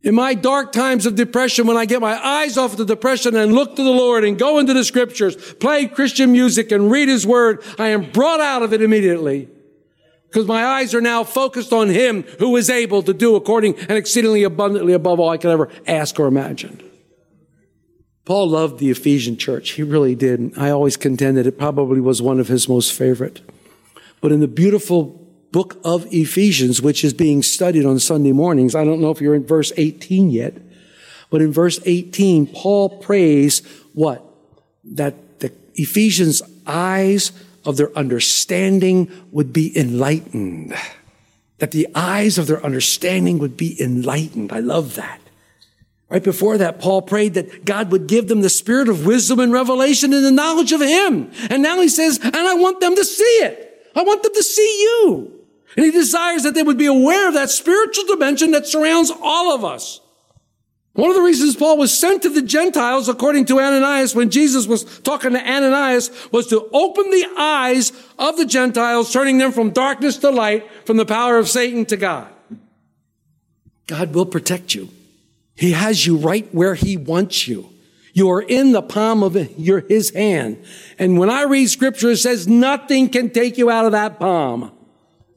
In 0.04 0.14
my 0.14 0.34
dark 0.34 0.70
times 0.72 1.06
of 1.06 1.14
depression, 1.14 1.66
when 1.66 1.78
I 1.78 1.86
get 1.86 2.02
my 2.02 2.22
eyes 2.22 2.58
off 2.58 2.76
the 2.76 2.84
depression 2.84 3.34
and 3.34 3.54
look 3.54 3.74
to 3.76 3.82
the 3.82 3.90
Lord 3.90 4.22
and 4.22 4.38
go 4.38 4.58
into 4.58 4.74
the 4.74 4.84
scriptures, 4.84 5.34
play 5.54 5.86
Christian 5.86 6.30
music 6.30 6.70
and 6.70 6.90
read 6.90 7.08
his 7.08 7.26
word, 7.26 7.64
I 7.78 7.88
am 7.88 8.12
brought 8.12 8.40
out 8.40 8.62
of 8.62 8.74
it 8.74 8.82
immediately. 8.82 9.48
Because 10.26 10.46
my 10.46 10.62
eyes 10.62 10.94
are 10.94 11.00
now 11.00 11.24
focused 11.24 11.72
on 11.72 11.88
him 11.88 12.24
who 12.38 12.54
is 12.56 12.68
able 12.68 13.02
to 13.02 13.14
do 13.14 13.34
according 13.34 13.78
and 13.78 13.92
exceedingly 13.92 14.42
abundantly 14.42 14.92
above 14.92 15.20
all 15.20 15.30
I 15.30 15.38
could 15.38 15.50
ever 15.50 15.70
ask 15.86 16.20
or 16.20 16.26
imagine. 16.26 16.82
Paul 18.26 18.50
loved 18.50 18.80
the 18.80 18.90
Ephesian 18.90 19.38
church. 19.38 19.70
He 19.70 19.82
really 19.82 20.14
did. 20.14 20.52
I 20.58 20.68
always 20.68 20.98
contend 20.98 21.38
that 21.38 21.46
it 21.46 21.58
probably 21.58 22.00
was 22.00 22.20
one 22.20 22.40
of 22.40 22.48
his 22.48 22.68
most 22.68 22.92
favorite. 22.92 23.40
But 24.20 24.32
in 24.32 24.40
the 24.40 24.48
beautiful 24.48 25.23
book 25.54 25.78
of 25.84 26.04
Ephesians, 26.12 26.82
which 26.82 27.04
is 27.04 27.14
being 27.14 27.40
studied 27.40 27.86
on 27.86 28.00
Sunday 28.00 28.32
mornings, 28.32 28.74
I 28.74 28.84
don't 28.84 29.00
know 29.00 29.12
if 29.12 29.20
you're 29.20 29.36
in 29.36 29.46
verse 29.46 29.72
18 29.76 30.30
yet, 30.30 30.54
but 31.30 31.40
in 31.40 31.52
verse 31.52 31.78
18, 31.84 32.48
Paul 32.48 32.98
prays 32.98 33.60
what? 33.92 34.20
That 34.82 35.38
the 35.38 35.52
Ephesians' 35.76 36.42
eyes 36.66 37.30
of 37.64 37.76
their 37.76 37.96
understanding 37.96 39.08
would 39.30 39.52
be 39.52 39.78
enlightened. 39.78 40.74
That 41.58 41.70
the 41.70 41.86
eyes 41.94 42.36
of 42.36 42.48
their 42.48 42.62
understanding 42.64 43.38
would 43.38 43.56
be 43.56 43.80
enlightened. 43.80 44.50
I 44.50 44.58
love 44.58 44.96
that. 44.96 45.20
Right 46.08 46.24
before 46.24 46.58
that, 46.58 46.80
Paul 46.80 47.00
prayed 47.02 47.34
that 47.34 47.64
God 47.64 47.92
would 47.92 48.08
give 48.08 48.26
them 48.26 48.40
the 48.40 48.50
spirit 48.50 48.88
of 48.88 49.06
wisdom 49.06 49.38
and 49.38 49.52
revelation 49.52 50.12
and 50.12 50.24
the 50.24 50.32
knowledge 50.32 50.72
of 50.72 50.80
Him. 50.80 51.30
And 51.48 51.62
now 51.62 51.80
he 51.80 51.88
says, 51.88 52.18
and 52.18 52.34
I 52.34 52.54
want 52.54 52.80
them 52.80 52.96
to 52.96 53.04
see 53.04 53.22
it. 53.22 53.92
I 53.94 54.02
want 54.02 54.24
them 54.24 54.34
to 54.34 54.42
see 54.42 54.82
you. 54.82 55.33
And 55.76 55.84
he 55.84 55.90
desires 55.90 56.42
that 56.44 56.54
they 56.54 56.62
would 56.62 56.78
be 56.78 56.86
aware 56.86 57.28
of 57.28 57.34
that 57.34 57.50
spiritual 57.50 58.06
dimension 58.06 58.52
that 58.52 58.66
surrounds 58.66 59.10
all 59.22 59.54
of 59.54 59.64
us. 59.64 60.00
One 60.94 61.10
of 61.10 61.16
the 61.16 61.22
reasons 61.22 61.56
Paul 61.56 61.76
was 61.76 61.96
sent 61.96 62.22
to 62.22 62.28
the 62.28 62.42
Gentiles, 62.42 63.08
according 63.08 63.46
to 63.46 63.58
Ananias, 63.58 64.14
when 64.14 64.30
Jesus 64.30 64.68
was 64.68 64.84
talking 65.00 65.32
to 65.32 65.40
Ananias, 65.40 66.10
was 66.30 66.46
to 66.48 66.68
open 66.72 67.10
the 67.10 67.26
eyes 67.36 67.92
of 68.16 68.36
the 68.36 68.46
Gentiles, 68.46 69.12
turning 69.12 69.38
them 69.38 69.50
from 69.50 69.70
darkness 69.70 70.18
to 70.18 70.30
light, 70.30 70.64
from 70.86 70.96
the 70.96 71.04
power 71.04 71.36
of 71.38 71.48
Satan 71.48 71.84
to 71.86 71.96
God. 71.96 72.28
God 73.88 74.14
will 74.14 74.26
protect 74.26 74.74
you. 74.76 74.88
He 75.56 75.72
has 75.72 76.06
you 76.06 76.16
right 76.16 76.52
where 76.54 76.76
he 76.76 76.96
wants 76.96 77.48
you. 77.48 77.70
You 78.12 78.30
are 78.30 78.42
in 78.42 78.70
the 78.70 78.82
palm 78.82 79.24
of 79.24 79.34
his 79.34 80.10
hand. 80.10 80.64
And 81.00 81.18
when 81.18 81.28
I 81.28 81.42
read 81.42 81.66
scripture, 81.66 82.10
it 82.10 82.18
says 82.18 82.46
nothing 82.46 83.08
can 83.08 83.30
take 83.30 83.58
you 83.58 83.68
out 83.68 83.86
of 83.86 83.92
that 83.92 84.20
palm. 84.20 84.70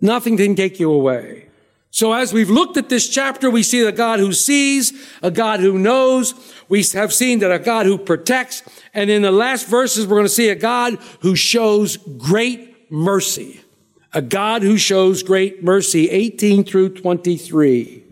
Nothing 0.01 0.37
can 0.37 0.55
take 0.55 0.79
you 0.79 0.91
away. 0.91 1.47
So 1.89 2.13
as 2.13 2.33
we've 2.33 2.49
looked 2.49 2.77
at 2.77 2.89
this 2.89 3.07
chapter, 3.07 3.49
we 3.49 3.63
see 3.63 3.81
a 3.81 3.91
God 3.91 4.19
who 4.19 4.33
sees, 4.33 4.93
a 5.23 5.31
God 5.31 5.59
who 5.61 5.79
knows. 5.79 6.33
We 6.69 6.83
have 6.93 7.13
seen 7.13 7.39
that 7.39 7.51
a 7.51 7.59
God 7.59 7.85
who 7.85 7.97
protects. 7.97 8.61
And 8.93 9.09
in 9.09 9.21
the 9.23 9.31
last 9.31 9.67
verses, 9.67 10.05
we're 10.05 10.17
going 10.17 10.25
to 10.25 10.29
see 10.29 10.49
a 10.49 10.55
God 10.55 10.99
who 11.21 11.35
shows 11.35 11.97
great 11.97 12.91
mercy. 12.91 13.61
A 14.13 14.21
God 14.21 14.63
who 14.63 14.77
shows 14.77 15.23
great 15.23 15.63
mercy, 15.63 16.09
18 16.09 16.63
through 16.65 16.89
23. 16.89 18.03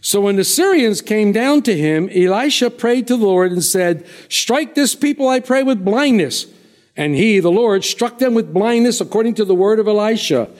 So 0.00 0.20
when 0.20 0.34
the 0.34 0.44
Syrians 0.44 1.00
came 1.00 1.30
down 1.30 1.62
to 1.62 1.76
him, 1.76 2.08
Elisha 2.12 2.70
prayed 2.70 3.06
to 3.06 3.16
the 3.16 3.24
Lord 3.24 3.52
and 3.52 3.62
said, 3.62 4.04
strike 4.28 4.74
this 4.74 4.96
people, 4.96 5.28
I 5.28 5.38
pray, 5.38 5.62
with 5.62 5.84
blindness. 5.84 6.51
And 6.96 7.14
he, 7.14 7.40
the 7.40 7.50
Lord, 7.50 7.84
struck 7.84 8.18
them 8.18 8.34
with 8.34 8.52
blindness 8.52 9.00
according 9.00 9.34
to 9.34 9.46
the 9.46 9.54
word 9.54 9.78
of 9.78 9.88
Elisha. 9.88 10.50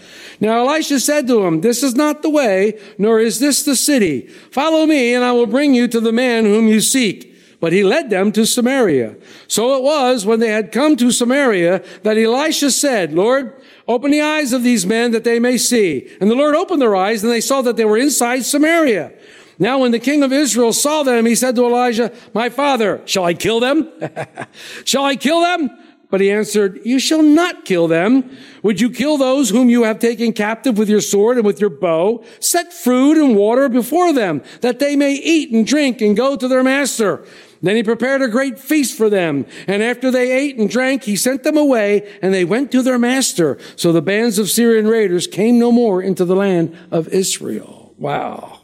Now 0.40 0.66
Elisha 0.66 0.98
said 0.98 1.26
to 1.26 1.44
him, 1.44 1.60
This 1.60 1.82
is 1.82 1.94
not 1.94 2.22
the 2.22 2.30
way, 2.30 2.80
nor 2.96 3.20
is 3.20 3.38
this 3.38 3.64
the 3.64 3.76
city. 3.76 4.28
Follow 4.50 4.86
me, 4.86 5.14
and 5.14 5.22
I 5.24 5.32
will 5.32 5.46
bring 5.46 5.74
you 5.74 5.88
to 5.88 6.00
the 6.00 6.12
man 6.12 6.44
whom 6.44 6.68
you 6.68 6.80
seek. 6.80 7.28
But 7.60 7.72
he 7.72 7.84
led 7.84 8.10
them 8.10 8.32
to 8.32 8.46
Samaria. 8.46 9.14
So 9.46 9.76
it 9.76 9.82
was 9.82 10.26
when 10.26 10.40
they 10.40 10.48
had 10.48 10.72
come 10.72 10.96
to 10.96 11.12
Samaria 11.12 11.84
that 12.02 12.16
Elisha 12.16 12.72
said, 12.72 13.12
Lord, 13.12 13.54
open 13.86 14.10
the 14.10 14.22
eyes 14.22 14.52
of 14.52 14.64
these 14.64 14.84
men 14.86 15.12
that 15.12 15.22
they 15.22 15.38
may 15.38 15.58
see. 15.58 16.10
And 16.20 16.30
the 16.30 16.34
Lord 16.34 16.56
opened 16.56 16.82
their 16.82 16.96
eyes, 16.96 17.22
and 17.22 17.30
they 17.30 17.40
saw 17.40 17.62
that 17.62 17.76
they 17.76 17.84
were 17.84 17.98
inside 17.98 18.44
Samaria. 18.44 19.12
Now, 19.58 19.78
when 19.78 19.92
the 19.92 20.00
king 20.00 20.24
of 20.24 20.32
Israel 20.32 20.72
saw 20.72 21.04
them, 21.04 21.24
he 21.24 21.36
said 21.36 21.54
to 21.54 21.64
Elijah, 21.64 22.12
My 22.34 22.48
father, 22.48 23.00
shall 23.04 23.24
I 23.24 23.34
kill 23.34 23.60
them? 23.60 23.88
shall 24.84 25.04
I 25.04 25.14
kill 25.14 25.42
them? 25.42 25.70
But 26.12 26.21
he 26.21 26.31
answered, 26.31 26.78
You 26.85 26.99
shall 26.99 27.23
not 27.23 27.64
kill 27.64 27.88
them. 27.88 28.37
Would 28.62 28.83
you 28.83 28.90
kill 28.90 29.16
those 29.16 29.49
whom 29.49 29.71
you 29.71 29.85
have 29.85 29.99
taken 29.99 30.35
captive 30.35 30.76
with 30.76 30.90
your 30.90 31.00
sword 31.00 31.38
and 31.38 31.47
with 31.47 31.59
your 31.59 31.71
bow? 31.71 32.23
Set 32.38 32.71
food 32.71 33.16
and 33.16 33.35
water 33.35 33.71
before 33.71 34.12
them, 34.12 34.42
that 34.61 34.78
they 34.78 34.95
may 34.95 35.14
eat 35.14 35.52
and 35.52 35.66
drink 35.66 36.02
and 36.02 36.14
go 36.14 36.37
to 36.37 36.47
their 36.47 36.62
master. 36.62 37.25
Then 37.62 37.76
he 37.76 37.83
prepared 37.83 38.21
a 38.21 38.28
great 38.28 38.59
feast 38.59 38.95
for 38.95 39.09
them. 39.09 39.47
And 39.66 39.83
after 39.83 40.11
they 40.11 40.31
ate 40.33 40.59
and 40.59 40.69
drank, 40.69 41.04
he 41.04 41.16
sent 41.16 41.45
them 41.45 41.57
away 41.57 42.07
and 42.21 42.35
they 42.35 42.45
went 42.45 42.71
to 42.73 42.83
their 42.83 42.99
master. 42.99 43.57
So 43.76 43.90
the 43.90 44.02
bands 44.02 44.38
of 44.38 44.50
Syrian 44.50 44.88
raiders 44.88 45.26
came 45.26 45.59
no 45.59 45.73
more 45.73 46.02
into 46.02 46.26
the 46.26 46.37
land 46.37 46.76
of 46.90 47.09
Israel. 47.09 47.95
Wow. 47.97 48.61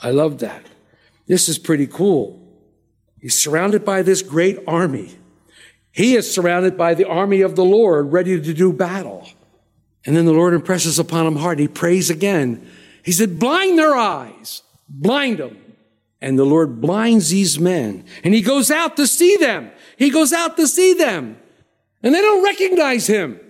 I 0.00 0.10
love 0.10 0.40
that. 0.40 0.66
This 1.28 1.48
is 1.48 1.58
pretty 1.58 1.86
cool. 1.86 2.44
He's 3.20 3.38
surrounded 3.38 3.84
by 3.84 4.02
this 4.02 4.20
great 4.20 4.58
army. 4.66 5.17
He 5.98 6.14
is 6.14 6.32
surrounded 6.32 6.78
by 6.78 6.94
the 6.94 7.08
army 7.08 7.40
of 7.40 7.56
the 7.56 7.64
Lord 7.64 8.12
ready 8.12 8.40
to 8.40 8.54
do 8.54 8.72
battle. 8.72 9.28
And 10.06 10.16
then 10.16 10.26
the 10.26 10.32
Lord 10.32 10.54
impresses 10.54 10.96
upon 11.00 11.26
him 11.26 11.34
hard. 11.34 11.58
He 11.58 11.66
prays 11.66 12.08
again. 12.08 12.70
He 13.02 13.10
said, 13.10 13.40
blind 13.40 13.80
their 13.80 13.96
eyes, 13.96 14.62
blind 14.88 15.38
them. 15.38 15.58
And 16.20 16.38
the 16.38 16.44
Lord 16.44 16.80
blinds 16.80 17.30
these 17.30 17.58
men 17.58 18.04
and 18.22 18.32
he 18.32 18.42
goes 18.42 18.70
out 18.70 18.96
to 18.96 19.08
see 19.08 19.38
them. 19.38 19.72
He 19.96 20.10
goes 20.10 20.32
out 20.32 20.56
to 20.58 20.68
see 20.68 20.94
them 20.94 21.36
and 22.00 22.14
they 22.14 22.20
don't 22.20 22.44
recognize 22.44 23.08
him 23.08 23.40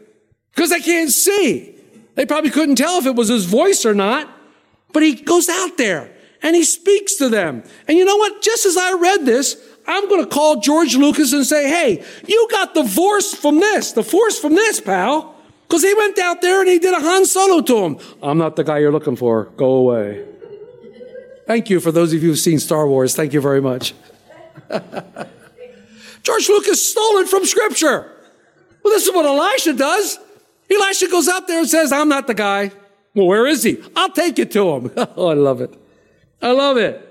because 0.54 0.70
they 0.70 0.80
can't 0.80 1.10
see. 1.10 1.74
They 2.14 2.24
probably 2.24 2.48
couldn't 2.48 2.76
tell 2.76 2.96
if 2.96 3.04
it 3.04 3.14
was 3.14 3.28
his 3.28 3.44
voice 3.44 3.84
or 3.84 3.92
not, 3.92 4.26
but 4.94 5.02
he 5.02 5.16
goes 5.16 5.50
out 5.50 5.76
there 5.76 6.10
and 6.42 6.56
he 6.56 6.64
speaks 6.64 7.16
to 7.16 7.28
them. 7.28 7.62
And 7.86 7.98
you 7.98 8.06
know 8.06 8.16
what? 8.16 8.40
Just 8.40 8.64
as 8.64 8.78
I 8.78 8.94
read 8.94 9.26
this, 9.26 9.62
I'm 9.88 10.08
going 10.08 10.22
to 10.22 10.30
call 10.30 10.60
George 10.60 10.94
Lucas 10.94 11.32
and 11.32 11.44
say, 11.46 11.68
Hey, 11.68 12.04
you 12.26 12.48
got 12.50 12.74
the 12.74 12.84
force 12.84 13.34
from 13.34 13.58
this, 13.58 13.92
the 13.92 14.04
force 14.04 14.38
from 14.38 14.54
this, 14.54 14.80
pal. 14.80 15.34
Because 15.66 15.82
he 15.82 15.92
went 15.94 16.18
out 16.18 16.40
there 16.40 16.60
and 16.60 16.68
he 16.68 16.78
did 16.78 16.94
a 16.94 17.00
Han 17.00 17.26
Solo 17.26 17.60
to 17.62 17.78
him. 17.84 17.98
I'm 18.22 18.38
not 18.38 18.56
the 18.56 18.64
guy 18.64 18.78
you're 18.78 18.92
looking 18.92 19.16
for. 19.16 19.44
Go 19.56 19.72
away. 19.72 20.24
Thank 21.46 21.68
you 21.68 21.80
for 21.80 21.92
those 21.92 22.12
of 22.12 22.22
you 22.22 22.28
who've 22.30 22.38
seen 22.38 22.58
Star 22.58 22.86
Wars. 22.86 23.14
Thank 23.14 23.32
you 23.32 23.40
very 23.40 23.60
much. 23.60 23.94
George 26.22 26.48
Lucas 26.48 26.90
stole 26.90 27.18
it 27.18 27.28
from 27.28 27.44
Scripture. 27.44 28.12
Well, 28.82 28.94
this 28.94 29.06
is 29.06 29.14
what 29.14 29.24
Elisha 29.24 29.72
does. 29.74 30.18
Elisha 30.70 31.08
goes 31.08 31.28
out 31.28 31.46
there 31.48 31.58
and 31.58 31.68
says, 31.68 31.92
I'm 31.92 32.08
not 32.08 32.26
the 32.26 32.34
guy. 32.34 32.70
Well, 33.14 33.26
where 33.26 33.46
is 33.46 33.62
he? 33.62 33.82
I'll 33.96 34.10
take 34.10 34.38
you 34.38 34.44
to 34.44 34.70
him. 34.74 34.92
oh, 35.16 35.28
I 35.28 35.34
love 35.34 35.60
it. 35.60 35.74
I 36.40 36.52
love 36.52 36.76
it. 36.76 37.04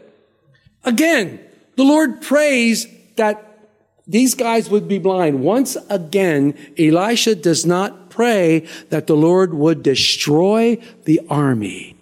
Again, 0.83 1.39
the 1.77 1.83
Lord 1.83 2.21
prays 2.21 2.87
that 3.15 3.69
these 4.07 4.35
guys 4.35 4.69
would 4.69 4.87
be 4.87 4.99
blind. 4.99 5.41
Once 5.41 5.77
again, 5.89 6.53
Elisha 6.77 7.35
does 7.35 7.65
not 7.65 8.09
pray 8.09 8.67
that 8.89 9.07
the 9.07 9.15
Lord 9.15 9.53
would 9.53 9.83
destroy 9.83 10.77
the 11.05 11.21
army. 11.29 11.95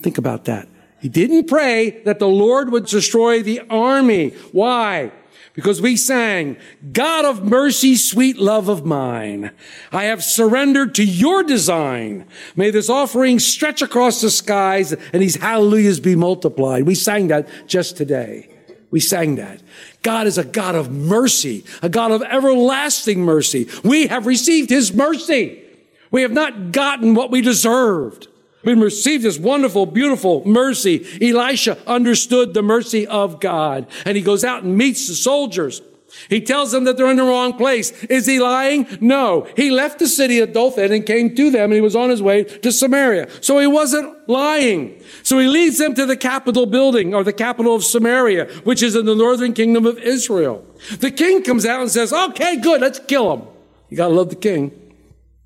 Think 0.00 0.18
about 0.18 0.46
that. 0.46 0.68
He 1.00 1.08
didn't 1.08 1.48
pray 1.48 2.02
that 2.04 2.18
the 2.18 2.28
Lord 2.28 2.70
would 2.70 2.86
destroy 2.86 3.42
the 3.42 3.60
army. 3.70 4.30
Why? 4.52 5.12
Because 5.54 5.80
we 5.80 5.96
sang, 5.96 6.56
God 6.92 7.24
of 7.24 7.44
mercy, 7.44 7.96
sweet 7.96 8.38
love 8.38 8.68
of 8.68 8.84
mine, 8.84 9.50
I 9.92 10.04
have 10.04 10.24
surrendered 10.24 10.94
to 10.96 11.04
your 11.04 11.42
design. 11.42 12.26
May 12.56 12.70
this 12.70 12.88
offering 12.88 13.38
stretch 13.38 13.82
across 13.82 14.20
the 14.20 14.30
skies 14.30 14.92
and 14.92 15.22
these 15.22 15.36
hallelujahs 15.36 16.00
be 16.00 16.16
multiplied. 16.16 16.84
We 16.84 16.94
sang 16.94 17.28
that 17.28 17.48
just 17.66 17.96
today. 17.96 18.49
We 18.90 19.00
sang 19.00 19.36
that. 19.36 19.62
God 20.02 20.26
is 20.26 20.36
a 20.36 20.44
God 20.44 20.74
of 20.74 20.90
mercy, 20.90 21.64
a 21.82 21.88
God 21.88 22.10
of 22.10 22.22
everlasting 22.22 23.20
mercy. 23.20 23.68
We 23.84 24.08
have 24.08 24.26
received 24.26 24.70
his 24.70 24.92
mercy. 24.92 25.62
We 26.10 26.22
have 26.22 26.32
not 26.32 26.72
gotten 26.72 27.14
what 27.14 27.30
we 27.30 27.40
deserved. 27.40 28.28
We 28.64 28.74
received 28.74 29.22
this 29.22 29.38
wonderful, 29.38 29.86
beautiful 29.86 30.46
mercy. 30.46 31.06
Elisha 31.22 31.78
understood 31.86 32.52
the 32.52 32.62
mercy 32.62 33.06
of 33.06 33.40
God 33.40 33.86
and 34.04 34.16
he 34.16 34.22
goes 34.22 34.44
out 34.44 34.64
and 34.64 34.76
meets 34.76 35.06
the 35.08 35.14
soldiers. 35.14 35.80
He 36.28 36.40
tells 36.40 36.72
them 36.72 36.84
that 36.84 36.96
they're 36.96 37.10
in 37.10 37.16
the 37.16 37.22
wrong 37.22 37.54
place. 37.54 37.90
Is 38.04 38.26
he 38.26 38.40
lying? 38.40 38.86
No. 39.00 39.46
He 39.56 39.70
left 39.70 39.98
the 39.98 40.08
city 40.08 40.40
of 40.40 40.52
Dothan 40.52 40.92
and 40.92 41.06
came 41.06 41.34
to 41.34 41.50
them 41.50 41.64
and 41.64 41.74
he 41.74 41.80
was 41.80 41.96
on 41.96 42.10
his 42.10 42.22
way 42.22 42.44
to 42.44 42.72
Samaria. 42.72 43.28
So 43.40 43.58
he 43.58 43.66
wasn't 43.66 44.28
lying. 44.28 45.02
So 45.22 45.38
he 45.38 45.46
leads 45.46 45.78
them 45.78 45.94
to 45.94 46.06
the 46.06 46.16
capital 46.16 46.66
building 46.66 47.14
or 47.14 47.24
the 47.24 47.32
capital 47.32 47.74
of 47.74 47.84
Samaria, 47.84 48.46
which 48.64 48.82
is 48.82 48.96
in 48.96 49.06
the 49.06 49.14
northern 49.14 49.52
kingdom 49.52 49.86
of 49.86 49.98
Israel. 49.98 50.64
The 50.98 51.10
king 51.10 51.42
comes 51.42 51.66
out 51.66 51.80
and 51.80 51.90
says, 51.90 52.12
okay, 52.12 52.56
good, 52.56 52.80
let's 52.80 52.98
kill 52.98 53.32
him. 53.36 53.46
You 53.88 53.96
gotta 53.96 54.14
love 54.14 54.30
the 54.30 54.36
king. 54.36 54.72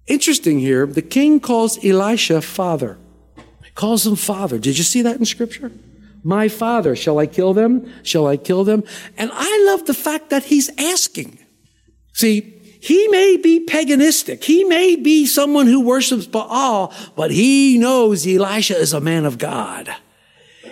Interesting 0.07 0.59
here, 0.59 0.87
the 0.87 1.03
king 1.03 1.41
calls 1.41 1.83
Elisha 1.85 2.43
father. 2.43 2.99
He 3.65 3.71
calls 3.75 4.07
him 4.07 4.17
father. 4.17 4.59
Did 4.59 4.77
you 4.77 4.85
see 4.85 5.03
that 5.03 5.17
in 5.17 5.25
scripture? 5.25 5.73
My 6.25 6.49
father, 6.49 6.97
shall 6.97 7.19
I 7.19 7.27
kill 7.27 7.53
them? 7.53 7.93
Shall 8.03 8.27
I 8.27 8.39
kill 8.39 8.65
them? 8.65 8.83
And 9.19 9.31
I 9.33 9.65
love 9.67 9.85
the 9.85 9.93
fact 9.95 10.31
that 10.31 10.45
he's 10.45 10.71
asking. 10.79 11.39
See, 12.15 12.55
he 12.81 13.09
may 13.09 13.37
be 13.37 13.67
paganistic. 13.67 14.43
He 14.43 14.65
may 14.65 14.97
be 14.97 15.27
someone 15.27 15.67
who 15.67 15.81
worships 15.83 16.27
Baal, 16.27 16.93
but 17.15 17.31
he 17.31 17.79
knows 17.79 18.27
Elisha 18.27 18.77
is 18.77 18.95
a 18.95 19.01
man 19.01 19.27
of 19.27 19.37
God. 19.37 19.95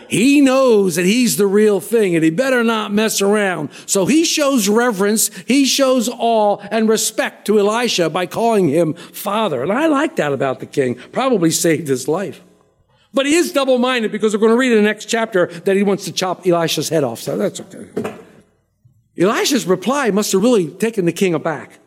He 0.09 0.43
knows 0.43 0.97
that 0.97 1.07
he's 1.07 1.39
the 1.39 1.47
real 1.47 1.81
thing 1.81 2.15
and 2.15 2.23
he 2.23 2.29
better 2.29 2.63
not 2.63 2.93
mess 2.93 3.23
around. 3.23 3.71
So 3.87 4.05
he 4.05 4.25
shows 4.25 4.69
reverence, 4.69 5.31
he 5.45 5.65
shows 5.65 6.09
awe 6.11 6.59
and 6.71 6.87
respect 6.87 7.47
to 7.47 7.59
Elisha 7.59 8.11
by 8.11 8.27
calling 8.27 8.69
him 8.69 8.93
father. 8.93 9.63
And 9.63 9.73
I 9.73 9.87
like 9.87 10.17
that 10.17 10.35
about 10.35 10.61
the 10.61 10.67
king. 10.67 10.97
Probably 11.13 11.51
saved 11.51 11.89
his 11.89 12.09
life. 12.09 12.43
But 13.15 13.27
he 13.27 13.35
is 13.35 13.53
double 13.53 13.79
minded 13.79 14.11
because 14.11 14.33
we're 14.33 14.41
going 14.41 14.53
to 14.53 14.59
read 14.59 14.73
in 14.73 14.79
the 14.79 14.89
next 14.89 15.07
chapter 15.07 15.47
that 15.47 15.77
he 15.77 15.83
wants 15.83 16.05
to 16.07 16.13
chop 16.13 16.47
Elisha's 16.47 16.89
head 16.89 17.05
off. 17.05 17.21
So 17.21 17.37
that's 17.37 17.61
okay. 17.61 18.17
Elisha's 19.19 19.67
reply 19.67 20.11
must 20.11 20.33
have 20.33 20.43
really 20.43 20.69
taken 20.69 21.05
the 21.05 21.13
king 21.13 21.35
aback. 21.35 21.79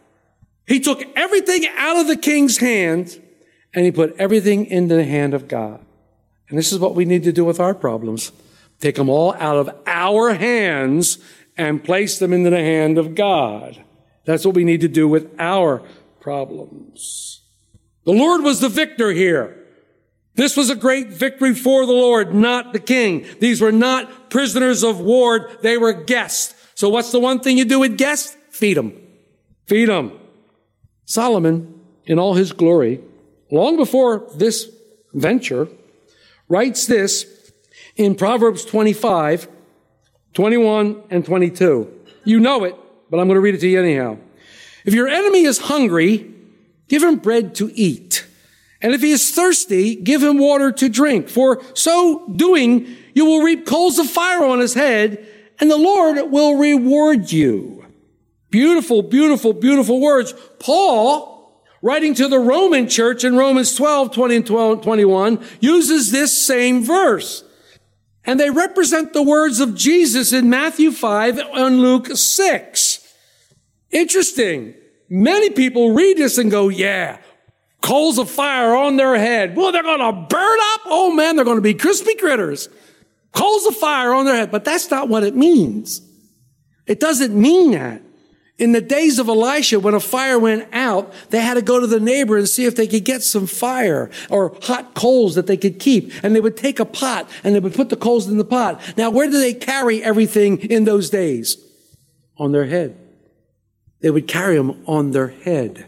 He 0.67 0.79
took 0.79 1.03
everything 1.15 1.65
out 1.77 1.98
of 1.98 2.08
the 2.08 2.15
king's 2.15 2.58
hand 2.58 3.20
and 3.74 3.86
he 3.86 3.91
put 3.91 4.15
everything 4.17 4.65
into 4.67 4.96
the 4.96 5.03
hand 5.03 5.34
of 5.34 5.48
God. 5.48 5.84
And 6.50 6.58
this 6.58 6.72
is 6.72 6.79
what 6.79 6.96
we 6.96 7.05
need 7.05 7.24
to 7.24 7.32
do 7.32 7.44
with 7.44 7.60
our 7.60 7.74
problems. 7.74 8.32
Take 8.79 8.96
them 8.96 9.10
all 9.10 9.34
out 9.36 9.58
of 9.58 9.70
our 9.88 10.36
hands 10.36 11.17
and 11.58 11.84
place 11.84 12.20
them 12.20 12.34
into 12.34 12.51
the 12.51 12.58
hand 12.58 12.98
of 12.98 13.15
God. 13.15 13.84
That's 14.25 14.46
what 14.46 14.55
we 14.55 14.63
need 14.63 14.82
to 14.82 14.88
do 14.88 15.08
with 15.08 15.34
our 15.39 15.82
problems. 16.20 17.41
The 18.05 18.12
Lord 18.12 18.44
was 18.44 18.60
the 18.60 18.70
victor 18.70 19.12
here. 19.12 19.64
This 20.36 20.58
was 20.58 20.70
a 20.70 20.75
great 20.75 21.08
victory 21.08 21.54
for 21.56 21.86
the 21.86 21.94
Lord, 21.94 22.36
not 22.36 22.74
the 22.74 22.80
king. 22.80 23.25
These 23.39 23.62
were 23.62 23.72
not 23.72 24.30
prisoners 24.30 24.84
of 24.84 25.00
war. 25.00 25.50
They 25.62 25.77
were 25.77 25.94
guests. 25.94 26.54
So 26.75 26.89
what's 26.89 27.12
the 27.12 27.20
one 27.20 27.39
thing 27.39 27.58
you 27.58 27.65
do 27.65 27.80
with 27.80 27.98
guests? 27.98 28.36
Feed 28.50 28.75
them. 28.75 29.01
Feed 29.65 29.86
them. 29.86 30.20
Solomon, 31.06 31.80
in 32.06 32.20
all 32.20 32.34
his 32.34 32.51
glory, 32.51 33.00
long 33.50 33.77
before 33.77 34.30
this 34.36 34.70
venture, 35.13 35.70
writes 36.50 36.86
this 36.86 37.51
in 37.96 38.15
Proverbs 38.15 38.65
25, 38.65 39.48
21 40.34 41.04
and 41.10 41.25
22. 41.25 41.92
You 42.25 42.39
know 42.39 42.65
it, 42.65 42.75
but 43.10 43.20
I'm 43.20 43.27
going 43.27 43.36
to 43.36 43.42
read 43.42 43.56
it 43.56 43.62
to 43.62 43.70
you 43.70 43.80
anyhow. 43.80 44.18
If 44.84 44.94
your 44.94 45.08
enemy 45.08 45.44
is 45.44 45.60
hungry, 45.60 46.32
give 46.89 47.04
him 47.04 47.18
bread 47.18 47.56
to 47.56 47.72
eat. 47.74 48.27
And 48.86 48.94
if 48.94 49.01
he 49.01 49.10
is 49.10 49.32
thirsty, 49.32 49.96
give 49.96 50.22
him 50.22 50.38
water 50.38 50.72
to 50.74 50.89
drink. 50.89 51.27
For 51.27 51.60
so 51.74 52.27
doing, 52.27 52.86
you 53.15 53.25
will 53.25 53.42
reap 53.42 53.65
coals 53.65 53.98
of 53.98 54.08
fire 54.08 54.46
on 54.46 54.60
his 54.60 54.75
head, 54.75 55.27
and 55.60 55.72
the 55.72 55.75
Lord 55.75 56.30
will 56.30 56.60
reward 56.60 57.32
you. 57.32 57.84
Beautiful, 58.51 59.01
beautiful, 59.01 59.54
beautiful 59.54 60.00
words. 60.00 60.36
Paul, 60.60 61.65
writing 61.82 62.13
to 62.13 62.27
the 62.27 62.38
Roman 62.38 62.88
church 62.88 63.24
in 63.24 63.36
Romans 63.36 63.74
12, 63.75 64.13
20 64.13 64.36
and 64.36 64.46
12, 64.46 64.84
21, 64.84 65.44
uses 65.60 66.12
this 66.12 66.46
same 66.46 66.84
verse. 66.84 67.44
And 68.24 68.39
they 68.39 68.51
represent 68.51 69.13
the 69.13 69.24
words 69.24 69.60
of 69.60 69.74
Jesus 69.74 70.32
in 70.32 70.48
Matthew 70.48 70.92
5 70.92 71.39
and 71.39 71.80
Luke 71.80 72.10
6. 72.13 73.00
Interesting. 73.89 74.75
Many 75.10 75.50
people 75.50 75.96
read 75.96 76.18
this 76.18 76.38
and 76.38 76.51
go, 76.51 76.70
yeah, 76.70 77.18
coals 77.86 78.18
of 78.18 78.27
fire 78.32 78.74
on 78.74 78.98
their 78.98 79.15
head. 79.15 79.56
Well, 79.56 79.72
they're 79.72 79.84
going 79.84 80.00
to 80.00 80.12
burn 80.12 80.60
up. 80.74 80.82
Oh 80.86 81.13
man, 81.13 81.36
they're 81.36 81.46
going 81.46 81.58
to 81.58 81.62
be 81.62 81.75
crispy 81.75 82.15
critters. 82.15 82.68
Coals 83.32 83.65
of 83.68 83.75
fire 83.75 84.12
on 84.12 84.25
their 84.25 84.36
head. 84.36 84.50
But 84.50 84.65
that's 84.65 84.89
not 84.89 85.08
what 85.08 85.24
it 85.24 85.36
means. 85.36 86.01
It 86.88 87.00
doesn't 87.00 87.39
mean 87.39 87.72
that. 87.72 88.01
In 88.58 88.72
the 88.72 88.82
days 88.82 89.20
of 89.20 89.27
Elisha, 89.27 89.80
when 89.80 89.94
a 89.94 90.00
fire 90.00 90.39
went 90.39 90.68
out, 90.74 91.13
they 91.30 91.42
had 91.42 91.56
to 91.56 91.62
go 91.62 91.80
to 91.80 91.86
the 91.86 92.00
neighbor 92.00 92.38
and 92.38 92.50
see 92.50 92.65
if 92.65 92.75
they 92.75 92.88
could 92.88 93.06
get 93.06 93.22
some 93.22 93.46
fire 93.46 94.10
or 94.32 94.58
hot 94.63 94.96
coals 94.96 95.36
that 95.36 95.46
they 95.46 95.58
could 95.58 95.77
keep. 95.77 96.12
And 96.24 96.36
they 96.36 96.42
would 96.42 96.58
take 96.58 96.80
a 96.80 96.86
pot 96.86 97.30
and 97.44 97.54
they 97.54 97.60
would 97.60 97.75
put 97.75 97.89
the 97.89 97.98
coals 97.98 98.27
in 98.27 98.39
the 98.39 98.46
pot. 98.46 98.82
Now, 98.98 99.12
where 99.12 99.27
do 99.27 99.39
they 99.39 99.54
carry 99.54 100.01
everything 100.01 100.58
in 100.58 100.86
those 100.86 101.12
days? 101.12 101.58
On 102.38 102.51
their 102.51 102.65
head. 102.65 102.98
They 104.01 104.10
would 104.10 104.27
carry 104.27 104.56
them 104.58 104.84
on 104.88 105.12
their 105.12 105.27
head. 105.27 105.86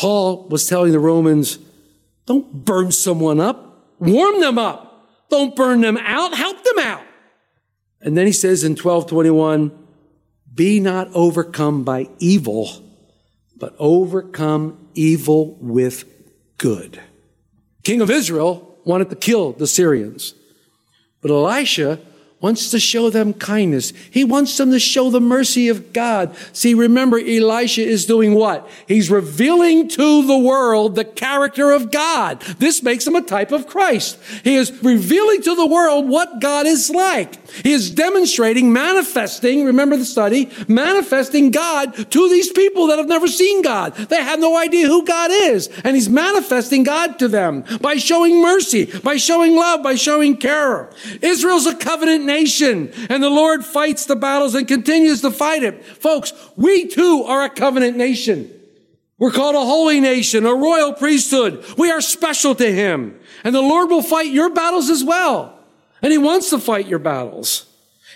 Paul 0.00 0.48
was 0.48 0.66
telling 0.66 0.92
the 0.92 0.98
Romans, 0.98 1.58
don't 2.24 2.64
burn 2.64 2.90
someone 2.90 3.38
up. 3.38 3.98
Warm 3.98 4.40
them 4.40 4.56
up. 4.56 5.06
Don't 5.28 5.54
burn 5.54 5.82
them 5.82 5.98
out. 5.98 6.34
Help 6.34 6.64
them 6.64 6.78
out. 6.78 7.02
And 8.00 8.16
then 8.16 8.24
he 8.24 8.32
says 8.32 8.64
in 8.64 8.72
1221, 8.72 9.70
be 10.54 10.80
not 10.80 11.08
overcome 11.12 11.84
by 11.84 12.08
evil, 12.18 12.82
but 13.58 13.74
overcome 13.78 14.88
evil 14.94 15.58
with 15.60 16.06
good. 16.56 16.98
King 17.84 18.00
of 18.00 18.10
Israel 18.10 18.78
wanted 18.86 19.10
to 19.10 19.16
kill 19.16 19.52
the 19.52 19.66
Syrians, 19.66 20.32
but 21.20 21.30
Elisha 21.30 22.00
wants 22.40 22.70
to 22.70 22.80
show 22.80 23.10
them 23.10 23.34
kindness. 23.34 23.92
He 24.10 24.24
wants 24.24 24.56
them 24.56 24.70
to 24.70 24.80
show 24.80 25.10
the 25.10 25.20
mercy 25.20 25.68
of 25.68 25.92
God. 25.92 26.34
See, 26.52 26.72
remember, 26.72 27.18
Elisha 27.18 27.82
is 27.82 28.06
doing 28.06 28.34
what? 28.34 28.68
He's 28.88 29.10
revealing 29.10 29.88
to 29.88 30.26
the 30.26 30.38
world 30.38 30.94
the 30.94 31.04
character 31.04 31.70
of 31.70 31.90
God. 31.90 32.40
This 32.58 32.82
makes 32.82 33.06
him 33.06 33.14
a 33.14 33.22
type 33.22 33.52
of 33.52 33.66
Christ. 33.66 34.18
He 34.42 34.54
is 34.54 34.82
revealing 34.82 35.42
to 35.42 35.54
the 35.54 35.66
world 35.66 36.08
what 36.08 36.40
God 36.40 36.66
is 36.66 36.88
like. 36.88 37.50
He 37.50 37.72
is 37.72 37.90
demonstrating, 37.90 38.72
manifesting, 38.72 39.64
remember 39.66 39.96
the 39.96 40.04
study, 40.04 40.50
manifesting 40.66 41.50
God 41.50 41.94
to 42.10 42.28
these 42.30 42.50
people 42.50 42.86
that 42.86 42.98
have 42.98 43.08
never 43.08 43.26
seen 43.26 43.60
God. 43.60 43.94
They 43.94 44.22
have 44.22 44.40
no 44.40 44.56
idea 44.56 44.86
who 44.86 45.04
God 45.04 45.30
is. 45.30 45.68
And 45.84 45.94
he's 45.94 46.08
manifesting 46.08 46.84
God 46.84 47.18
to 47.18 47.28
them 47.28 47.64
by 47.82 47.96
showing 47.96 48.40
mercy, 48.40 48.86
by 49.00 49.16
showing 49.16 49.56
love, 49.56 49.82
by 49.82 49.96
showing 49.96 50.36
care. 50.36 50.88
Israel's 51.20 51.66
a 51.66 51.76
covenant 51.76 52.29
nation 52.30 52.92
and 53.08 53.22
the 53.22 53.30
Lord 53.30 53.64
fights 53.64 54.06
the 54.06 54.16
battles 54.16 54.54
and 54.54 54.68
continues 54.68 55.20
to 55.22 55.30
fight 55.30 55.62
it. 55.62 55.84
Folks, 55.84 56.32
we 56.56 56.86
too 56.86 57.24
are 57.26 57.44
a 57.44 57.50
covenant 57.50 57.96
nation. 57.96 58.50
We're 59.18 59.32
called 59.32 59.54
a 59.54 59.60
holy 59.60 60.00
nation, 60.00 60.46
a 60.46 60.54
royal 60.54 60.94
priesthood. 60.94 61.64
We 61.76 61.90
are 61.90 62.00
special 62.00 62.54
to 62.54 62.72
him. 62.72 63.20
And 63.44 63.54
the 63.54 63.60
Lord 63.60 63.90
will 63.90 64.02
fight 64.02 64.32
your 64.32 64.50
battles 64.50 64.88
as 64.88 65.04
well. 65.04 65.58
And 66.00 66.10
he 66.10 66.18
wants 66.18 66.50
to 66.50 66.58
fight 66.58 66.86
your 66.86 66.98
battles. 66.98 67.66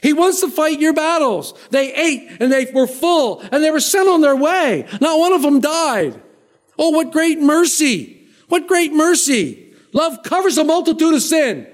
He 0.03 0.12
wants 0.12 0.40
to 0.40 0.50
fight 0.50 0.81
your 0.81 0.94
battles. 0.94 1.55
They 1.70 1.92
ate 1.94 2.37
and 2.40 2.50
they 2.50 2.70
were 2.72 2.87
full 2.87 3.40
and 3.53 3.62
they 3.62 3.70
were 3.70 3.81
sent 3.81 4.09
on 4.09 4.22
their 4.22 4.37
way. 4.37 4.87
Not 5.00 5.18
one 5.18 5.33
of 5.33 5.42
them 5.42 5.61
died. 5.61 6.20
Oh, 6.79 6.90
what 6.90 7.12
great 7.12 7.38
mercy. 7.40 8.27
What 8.48 8.66
great 8.66 8.92
mercy. 8.92 9.74
Love 9.92 10.22
covers 10.22 10.59
a 10.59 10.64
multitude 10.64 11.14
of 11.14 11.22
sin. 11.22 11.66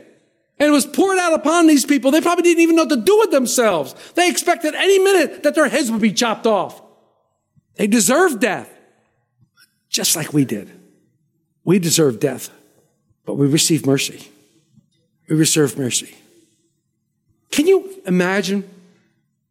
And 0.60 0.68
it 0.68 0.72
was 0.72 0.84
poured 0.84 1.18
out 1.18 1.32
upon 1.32 1.66
these 1.66 1.86
people. 1.86 2.10
They 2.10 2.20
probably 2.20 2.42
didn't 2.42 2.62
even 2.62 2.76
know 2.76 2.82
what 2.82 2.90
to 2.90 3.00
do 3.00 3.18
with 3.18 3.30
themselves. 3.30 3.94
They 4.14 4.28
expected 4.28 4.74
any 4.74 4.98
minute 4.98 5.42
that 5.42 5.54
their 5.54 5.68
heads 5.68 5.90
would 5.90 6.02
be 6.02 6.12
chopped 6.12 6.46
off. 6.46 6.82
They 7.76 7.86
deserved 7.86 8.40
death. 8.40 8.70
Just 9.88 10.14
like 10.14 10.34
we 10.34 10.44
did. 10.44 10.70
We 11.64 11.78
deserve 11.78 12.20
death, 12.20 12.50
but 13.24 13.34
we 13.34 13.46
receive 13.46 13.86
mercy. 13.86 14.28
We 15.28 15.36
receive 15.36 15.78
mercy. 15.78 16.14
Can 17.50 17.66
you 17.66 18.02
imagine? 18.04 18.68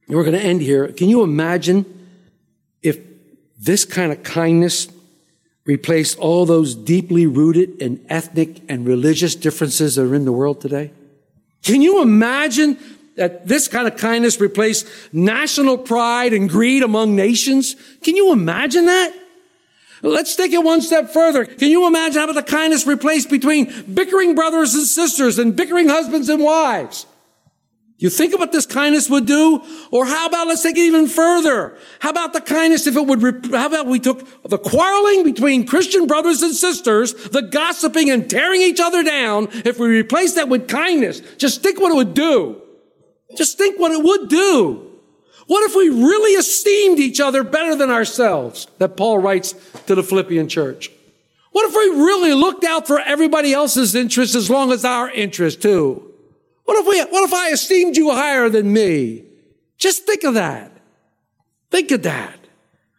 We're 0.08 0.24
going 0.24 0.38
to 0.38 0.44
end 0.44 0.62
here. 0.62 0.88
Can 0.90 1.10
you 1.10 1.24
imagine 1.24 1.86
if 2.84 3.00
this 3.60 3.84
kind 3.84 4.12
of 4.12 4.22
kindness 4.24 4.88
replaced 5.66 6.20
all 6.20 6.46
those 6.46 6.76
deeply 6.76 7.26
rooted 7.26 7.82
and 7.82 8.04
ethnic 8.10 8.62
and 8.70 8.88
religious 8.88 9.36
differences 9.36 9.96
that 9.96 10.04
are 10.04 10.16
in 10.16 10.26
the 10.26 10.32
world 10.32 10.62
today? 10.62 10.92
Can 11.64 11.82
you 11.82 12.02
imagine 12.02 12.78
that 13.16 13.48
this 13.48 13.68
kind 13.68 13.88
of 13.88 13.98
kindness 13.98 14.40
replaced 14.40 14.88
national 15.12 15.78
pride 15.78 16.34
and 16.34 16.50
greed 16.50 16.84
among 16.84 17.16
nations? 17.16 17.76
Can 18.02 18.16
you 18.16 18.32
imagine 18.32 18.86
that? 18.86 19.14
Let's 20.02 20.36
take 20.36 20.54
it 20.54 20.64
one 20.64 20.82
step 20.82 21.10
further. 21.10 21.46
Can 21.46 21.70
you 21.70 21.86
imagine 21.86 22.20
how 22.20 22.30
about 22.30 22.46
the 22.46 22.50
kindness 22.50 22.88
replaced 22.88 23.30
between 23.30 23.94
bickering 23.94 24.36
brothers 24.36 24.74
and 24.74 24.86
sisters 24.86 25.38
and 25.38 25.56
bickering 25.56 25.90
husbands 25.90 26.30
and 26.30 26.42
wives? 26.42 27.06
You 28.00 28.10
think 28.10 28.38
what 28.40 28.54
this 28.54 28.66
kindness 28.66 29.10
would 29.10 29.26
do? 29.26 29.62
Or 29.92 30.06
how 30.06 30.28
about, 30.28 30.48
let's 30.48 30.64
take 30.64 30.78
it 30.78 30.82
even 30.82 31.10
further. 31.10 31.78
How 32.00 32.12
about 32.12 32.32
the 32.32 32.40
kindness 32.40 32.88
if 32.88 32.96
it 32.96 33.06
would, 33.06 33.22
rep- 33.22 33.52
how 33.52 33.68
about 33.68 33.88
we 33.88 34.00
took 34.00 34.26
the 34.44 34.58
quarreling 34.58 35.26
between 35.26 35.68
Christian 35.68 36.08
brothers 36.08 36.42
and 36.42 36.56
sisters, 36.56 37.14
the 37.14 37.42
gossiping 37.42 38.10
and 38.10 38.30
tearing 38.30 38.62
each 38.62 38.80
other 38.80 39.04
down, 39.04 39.50
if 39.66 39.78
we 39.78 39.90
replace 39.90 40.36
that 40.36 40.48
with 40.48 40.70
kindness, 40.70 41.20
just 41.38 41.62
think 41.62 41.78
what 41.82 41.92
it 41.92 41.96
would 41.96 42.14
do. 42.14 42.62
Just 43.36 43.58
think 43.58 43.78
what 43.78 43.92
it 43.92 44.02
would 44.02 44.30
do. 44.30 44.90
What 45.48 45.70
if 45.70 45.76
we 45.76 45.90
really 45.90 46.34
esteemed 46.34 47.00
each 47.00 47.20
other 47.20 47.44
better 47.44 47.76
than 47.76 47.90
ourselves? 47.90 48.68
That 48.78 48.96
Paul 48.96 49.20
writes 49.20 49.54
to 49.88 49.96
the 49.96 50.04
Philippian 50.04 50.48
church. 50.48 50.90
What 51.52 51.70
if 51.70 51.74
we 51.74 52.02
really 52.02 52.34
looked 52.34 52.64
out 52.64 52.88
for 52.88 53.00
everybody 53.00 53.52
else's 53.52 53.94
interests 53.94 54.38
as 54.38 54.50
long 54.50 54.72
as 54.72 54.86
our 54.86 55.10
interest 55.10 55.62
too? 55.62 56.09
What 56.70 56.78
if 56.78 56.86
we, 56.86 57.00
what 57.12 57.24
if 57.28 57.34
I 57.34 57.50
esteemed 57.50 57.98
you 57.98 58.12
higher 58.12 58.48
than 58.48 58.72
me? 58.72 59.26
Just 59.80 60.06
think 60.06 60.24
of 60.24 60.36
that. 60.36 60.72
Think 61.72 61.90
of 61.90 62.04
that. 62.04 62.38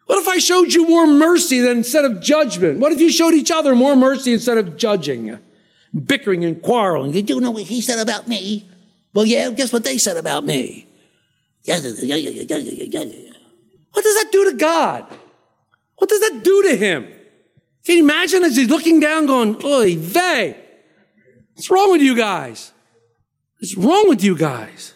What 0.07 0.19
if 0.19 0.27
I 0.27 0.39
showed 0.39 0.73
you 0.73 0.89
more 0.89 1.07
mercy 1.07 1.61
than 1.61 1.77
instead 1.77 2.03
of 2.03 2.21
judgment? 2.21 2.79
What 2.79 2.91
if 2.91 2.99
you 2.99 3.09
showed 3.09 3.33
each 3.33 3.49
other 3.49 3.73
more 3.73 3.95
mercy 3.95 4.33
instead 4.33 4.57
of 4.57 4.75
judging, 4.75 5.39
bickering 6.05 6.43
and 6.43 6.61
quarreling? 6.61 7.13
You 7.13 7.39
know 7.39 7.51
what 7.51 7.63
he 7.63 7.79
said 7.79 7.99
about 7.99 8.27
me? 8.27 8.69
Well, 9.13 9.23
yeah, 9.25 9.49
guess 9.51 9.71
what 9.71 9.85
they 9.85 9.97
said 9.97 10.17
about 10.17 10.43
me? 10.43 10.89
What 13.93 14.03
does 14.03 14.21
that 14.21 14.29
do 14.33 14.51
to 14.51 14.57
God? 14.57 15.05
What 15.95 16.09
does 16.09 16.19
that 16.19 16.41
do 16.43 16.63
to 16.63 16.75
him? 16.75 17.07
Can 17.85 17.95
you 17.95 18.03
imagine 18.03 18.43
as 18.43 18.57
he's 18.57 18.69
looking 18.69 18.99
down 18.99 19.27
going, 19.27 19.63
oy 19.63 19.95
vey, 19.95 20.57
what's 21.53 21.71
wrong 21.71 21.93
with 21.93 22.01
you 22.01 22.17
guys? 22.17 22.73
What's 23.61 23.77
wrong 23.77 24.09
with 24.09 24.23
you 24.23 24.35
guys? 24.35 24.95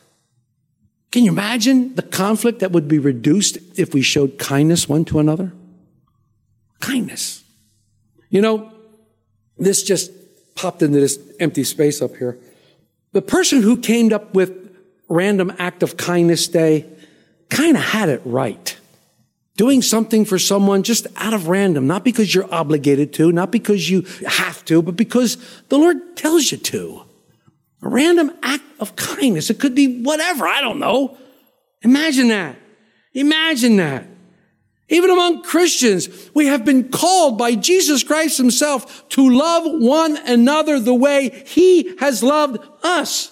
Can 1.11 1.23
you 1.23 1.31
imagine 1.31 1.93
the 1.93 2.01
conflict 2.01 2.59
that 2.59 2.71
would 2.71 2.87
be 2.87 2.97
reduced 2.97 3.59
if 3.77 3.93
we 3.93 4.01
showed 4.01 4.39
kindness 4.39 4.89
one 4.89 5.05
to 5.05 5.19
another? 5.19 5.53
Kindness. 6.81 7.43
You 8.29 8.41
know, 8.41 8.71
this 9.59 9.83
just 9.83 10.11
popped 10.55 10.81
into 10.81 10.99
this 10.99 11.19
empty 11.39 11.63
space 11.63 12.01
up 12.01 12.15
here. 12.15 12.39
The 13.11 13.21
person 13.21 13.61
who 13.61 13.77
came 13.77 14.11
up 14.11 14.33
with 14.33 14.51
random 15.09 15.53
act 15.59 15.83
of 15.83 15.95
kindness 15.95 16.47
day 16.47 16.87
kind 17.49 17.77
of 17.77 17.83
had 17.83 18.09
it 18.09 18.23
right. 18.25 18.75
Doing 19.57 19.83
something 19.83 20.25
for 20.25 20.39
someone 20.39 20.81
just 20.81 21.05
out 21.17 21.35
of 21.35 21.49
random, 21.49 21.85
not 21.85 22.03
because 22.03 22.33
you're 22.33 22.51
obligated 22.51 23.13
to, 23.13 23.31
not 23.31 23.51
because 23.51 23.91
you 23.91 24.01
have 24.25 24.65
to, 24.65 24.81
but 24.81 24.95
because 24.95 25.37
the 25.69 25.77
Lord 25.77 26.17
tells 26.17 26.51
you 26.51 26.57
to. 26.57 27.04
A 27.85 27.89
random 27.89 28.31
act 28.41 28.63
of 28.79 28.95
kindness. 28.95 29.49
It 29.49 29.59
could 29.59 29.75
be 29.75 30.01
whatever. 30.01 30.47
I 30.47 30.59
don't 30.59 30.79
know. 30.79 31.17
Imagine 31.83 32.29
that. 32.29 32.57
Imagine 33.13 33.77
that. 33.77 34.07
Even 34.89 35.11
among 35.11 35.43
Christians, 35.43 36.09
we 36.33 36.47
have 36.47 36.65
been 36.65 36.89
called 36.89 37.37
by 37.37 37.55
Jesus 37.55 38.03
Christ 38.03 38.37
himself 38.37 39.07
to 39.09 39.29
love 39.29 39.63
one 39.65 40.17
another 40.27 40.79
the 40.79 40.93
way 40.93 41.43
he 41.45 41.95
has 41.99 42.21
loved 42.21 42.57
us. 42.83 43.31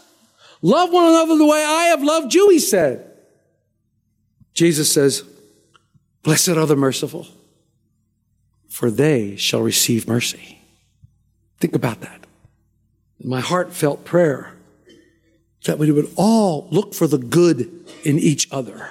Love 0.62 0.92
one 0.92 1.06
another 1.06 1.36
the 1.36 1.46
way 1.46 1.64
I 1.64 1.86
have 1.86 2.04
loved 2.04 2.34
you, 2.34 2.50
he 2.50 2.60
said. 2.60 3.12
Jesus 4.54 4.92
says, 4.92 5.24
blessed 6.22 6.50
are 6.50 6.66
the 6.66 6.76
merciful, 6.76 7.28
for 8.70 8.90
they 8.90 9.36
shall 9.36 9.62
receive 9.62 10.08
mercy. 10.08 10.62
Think 11.60 11.76
about 11.76 12.02
that. 12.02 12.20
My 13.24 13.40
heartfelt 13.40 14.04
prayer 14.04 14.54
that 15.66 15.80
we 15.80 15.92
would 15.92 16.12
all 16.18 16.68
look 16.72 16.94
for 16.94 17.08
the 17.08 17.18
good 17.18 17.90
in 18.04 18.20
each 18.20 18.48
other 18.52 18.90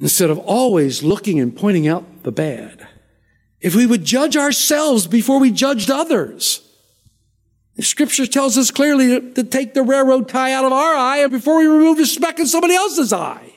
instead 0.00 0.30
of 0.30 0.38
always 0.38 1.02
looking 1.02 1.40
and 1.40 1.56
pointing 1.56 1.88
out 1.88 2.22
the 2.22 2.32
bad. 2.32 2.86
If 3.60 3.74
we 3.74 3.86
would 3.86 4.04
judge 4.04 4.36
ourselves 4.36 5.06
before 5.06 5.38
we 5.38 5.50
judged 5.50 5.90
others. 5.90 6.68
The 7.76 7.82
scripture 7.82 8.26
tells 8.26 8.58
us 8.58 8.70
clearly 8.70 9.08
to, 9.08 9.32
to 9.34 9.44
take 9.44 9.74
the 9.74 9.82
railroad 9.82 10.28
tie 10.28 10.52
out 10.52 10.64
of 10.64 10.72
our 10.72 10.94
eye 10.94 11.26
before 11.28 11.58
we 11.58 11.66
remove 11.66 11.96
the 11.96 12.06
speck 12.06 12.38
in 12.38 12.46
somebody 12.46 12.74
else's 12.74 13.12
eye. 13.12 13.52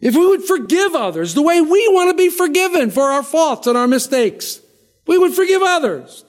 If 0.00 0.14
we 0.14 0.26
would 0.26 0.44
forgive 0.44 0.94
others 0.94 1.34
the 1.34 1.42
way 1.42 1.60
we 1.60 1.88
want 1.88 2.10
to 2.10 2.16
be 2.16 2.28
forgiven 2.28 2.90
for 2.90 3.04
our 3.04 3.22
faults 3.22 3.66
and 3.66 3.76
our 3.76 3.88
mistakes, 3.88 4.60
we 5.06 5.18
would 5.18 5.34
forgive 5.34 5.62
others. 5.62 6.24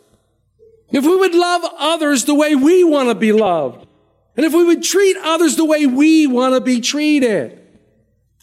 If 0.92 1.06
we 1.06 1.16
would 1.16 1.36
love 1.36 1.62
others 1.78 2.26
the 2.26 2.34
way 2.36 2.56
we 2.56 2.84
want 2.84 3.10
to 3.10 3.16
be 3.16 3.32
loved, 3.32 3.86
and 4.36 4.46
if 4.46 4.54
we 4.54 4.64
would 4.64 4.84
treat 4.84 5.18
others 5.18 5.56
the 5.56 5.66
way 5.66 5.86
we 5.86 6.26
want 6.26 6.56
to 6.56 6.62
be 6.62 6.80
treated. 6.82 7.62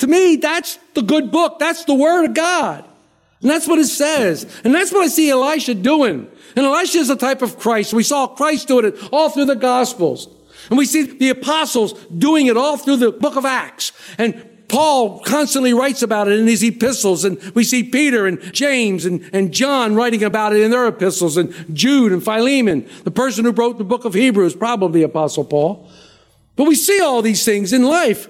To 0.01 0.07
me, 0.07 0.37
that's 0.37 0.79
the 0.95 1.03
good 1.03 1.31
book. 1.31 1.59
That's 1.59 1.85
the 1.85 1.95
word 1.95 2.27
of 2.27 2.35
God. 2.35 2.85
And 3.41 3.51
that's 3.51 3.67
what 3.67 3.79
it 3.79 3.87
says. 3.87 4.45
And 4.65 4.75
that's 4.75 4.93
what 4.93 5.05
I 5.05 5.09
see 5.09 5.31
Elisha 5.31 5.75
doing. 5.75 6.31
And 6.55 6.67
Elisha 6.67 6.99
is 6.99 7.11
a 7.11 7.17
type 7.17 7.43
of 7.43 7.59
Christ. 7.59 7.95
We 7.95 8.03
saw 8.03 8.27
Christ 8.27 8.69
doing 8.69 8.87
it 8.87 8.99
all 9.13 9.31
through 9.31 9.47
the 9.47 9.57
Gospels. 9.57 10.29
And 10.69 10.79
we 10.79 10.87
see 10.87 11.03
the 11.05 11.31
apostles 11.31 11.93
doing 12.07 12.47
it 12.47 12.57
all 12.57 12.77
through 12.77 12.97
the 12.97 13.13
book 13.13 13.37
of 13.37 13.45
Acts. 13.45 13.93
And 14.19 14.49
Paul 14.69 15.21
constantly 15.21 15.73
writes 15.73 16.03
about 16.03 16.29
it 16.29 16.39
in 16.39 16.47
his 16.47 16.63
epistles, 16.63 17.25
and 17.25 17.41
we 17.55 17.63
see 17.63 17.85
Peter 17.85 18.27
and 18.27 18.41
James 18.53 19.05
and, 19.05 19.29
and 19.33 19.53
John 19.53 19.95
writing 19.95 20.25
about 20.25 20.55
it 20.55 20.61
in 20.61 20.71
their 20.71 20.87
epistles, 20.87 21.37
and 21.37 21.53
Jude 21.75 22.13
and 22.13 22.23
Philemon, 22.23 22.89
the 23.05 23.11
person 23.11 23.45
who 23.45 23.53
wrote 23.53 23.79
the 23.79 23.85
book 23.85 24.05
of 24.05 24.15
Hebrews, 24.15 24.57
probably 24.57 25.03
Apostle 25.03 25.45
Paul. 25.45 25.89
But 26.57 26.65
we 26.65 26.75
see 26.75 27.01
all 27.01 27.23
these 27.23 27.45
things 27.45 27.73
in 27.73 27.85
life. 27.85 28.29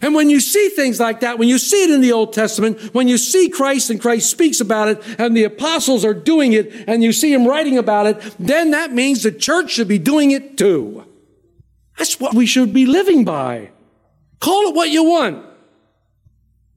And 0.00 0.14
when 0.14 0.30
you 0.30 0.38
see 0.38 0.68
things 0.68 1.00
like 1.00 1.20
that, 1.20 1.38
when 1.38 1.48
you 1.48 1.58
see 1.58 1.82
it 1.82 1.90
in 1.90 2.00
the 2.00 2.12
Old 2.12 2.32
Testament, 2.32 2.94
when 2.94 3.08
you 3.08 3.18
see 3.18 3.48
Christ 3.48 3.90
and 3.90 4.00
Christ 4.00 4.30
speaks 4.30 4.60
about 4.60 4.88
it, 4.88 5.02
and 5.18 5.36
the 5.36 5.44
apostles 5.44 6.04
are 6.04 6.14
doing 6.14 6.52
it, 6.52 6.72
and 6.86 7.02
you 7.02 7.12
see 7.12 7.32
him 7.32 7.46
writing 7.46 7.78
about 7.78 8.06
it, 8.06 8.36
then 8.38 8.70
that 8.70 8.92
means 8.92 9.22
the 9.24 9.32
church 9.32 9.72
should 9.72 9.88
be 9.88 9.98
doing 9.98 10.30
it 10.30 10.56
too. 10.56 11.04
That's 11.96 12.20
what 12.20 12.34
we 12.34 12.46
should 12.46 12.72
be 12.72 12.86
living 12.86 13.24
by. 13.24 13.70
Call 14.38 14.68
it 14.68 14.74
what 14.76 14.90
you 14.90 15.02
want. 15.02 15.47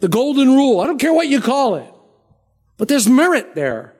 The 0.01 0.09
golden 0.09 0.49
rule. 0.49 0.81
I 0.81 0.87
don't 0.87 0.99
care 0.99 1.13
what 1.13 1.27
you 1.27 1.39
call 1.39 1.75
it. 1.75 1.91
But 2.77 2.87
there's 2.87 3.07
merit 3.07 3.55
there. 3.55 3.95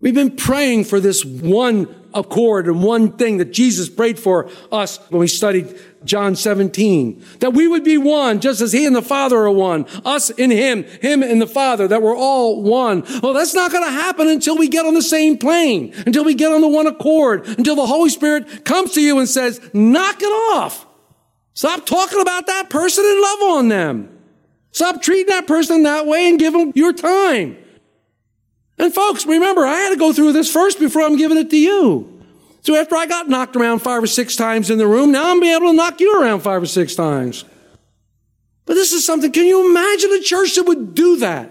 We've 0.00 0.14
been 0.14 0.36
praying 0.36 0.84
for 0.84 1.00
this 1.00 1.24
one 1.24 1.94
accord 2.14 2.66
and 2.66 2.82
one 2.82 3.12
thing 3.12 3.38
that 3.38 3.52
Jesus 3.52 3.88
prayed 3.88 4.18
for 4.18 4.48
us 4.70 4.98
when 5.10 5.20
we 5.20 5.26
studied 5.26 5.78
John 6.04 6.36
17. 6.36 7.24
That 7.40 7.52
we 7.52 7.66
would 7.66 7.84
be 7.84 7.98
one, 7.98 8.40
just 8.40 8.60
as 8.60 8.72
He 8.72 8.86
and 8.86 8.94
the 8.94 9.02
Father 9.02 9.36
are 9.38 9.50
one. 9.50 9.86
Us 10.04 10.30
in 10.30 10.50
Him, 10.50 10.84
Him 10.84 11.22
and 11.22 11.40
the 11.42 11.48
Father, 11.48 11.88
that 11.88 12.02
we're 12.02 12.16
all 12.16 12.62
one. 12.62 13.04
Well, 13.22 13.32
that's 13.32 13.54
not 13.54 13.72
going 13.72 13.84
to 13.84 13.90
happen 13.90 14.28
until 14.28 14.56
we 14.56 14.68
get 14.68 14.86
on 14.86 14.94
the 14.94 15.02
same 15.02 15.36
plane, 15.36 15.92
until 16.06 16.24
we 16.24 16.34
get 16.34 16.52
on 16.52 16.60
the 16.60 16.68
one 16.68 16.86
accord, 16.86 17.46
until 17.46 17.76
the 17.76 17.86
Holy 17.86 18.10
Spirit 18.10 18.64
comes 18.64 18.92
to 18.92 19.00
you 19.00 19.18
and 19.18 19.28
says, 19.28 19.60
knock 19.72 20.20
it 20.20 20.56
off. 20.56 20.86
Stop 21.54 21.86
talking 21.86 22.20
about 22.20 22.46
that 22.46 22.70
person 22.70 23.04
and 23.04 23.20
love 23.20 23.56
on 23.56 23.68
them. 23.68 24.17
Stop 24.72 25.02
treating 25.02 25.26
that 25.26 25.46
person 25.46 25.82
that 25.84 26.06
way 26.06 26.28
and 26.28 26.38
give 26.38 26.52
them 26.52 26.72
your 26.74 26.92
time. 26.92 27.56
And 28.78 28.94
folks, 28.94 29.26
remember, 29.26 29.66
I 29.66 29.74
had 29.74 29.90
to 29.90 29.96
go 29.96 30.12
through 30.12 30.32
this 30.32 30.52
first 30.52 30.78
before 30.78 31.02
I'm 31.02 31.16
giving 31.16 31.36
it 31.36 31.50
to 31.50 31.58
you. 31.58 32.22
So 32.62 32.76
after 32.76 32.96
I 32.96 33.06
got 33.06 33.28
knocked 33.28 33.56
around 33.56 33.80
five 33.80 34.02
or 34.02 34.06
six 34.06 34.36
times 34.36 34.70
in 34.70 34.78
the 34.78 34.86
room, 34.86 35.10
now 35.10 35.30
I'm 35.30 35.40
being 35.40 35.54
able 35.54 35.70
to 35.70 35.76
knock 35.76 36.00
you 36.00 36.20
around 36.20 36.40
five 36.40 36.62
or 36.62 36.66
six 36.66 36.94
times. 36.94 37.44
But 38.66 38.74
this 38.74 38.92
is 38.92 39.04
something, 39.04 39.32
can 39.32 39.46
you 39.46 39.70
imagine 39.70 40.12
a 40.12 40.20
church 40.20 40.54
that 40.56 40.64
would 40.64 40.94
do 40.94 41.16
that? 41.18 41.50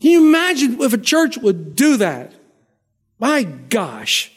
Can 0.00 0.10
you 0.10 0.26
imagine 0.26 0.80
if 0.80 0.92
a 0.92 0.98
church 0.98 1.36
would 1.36 1.76
do 1.76 1.98
that? 1.98 2.32
My 3.18 3.42
gosh, 3.42 4.32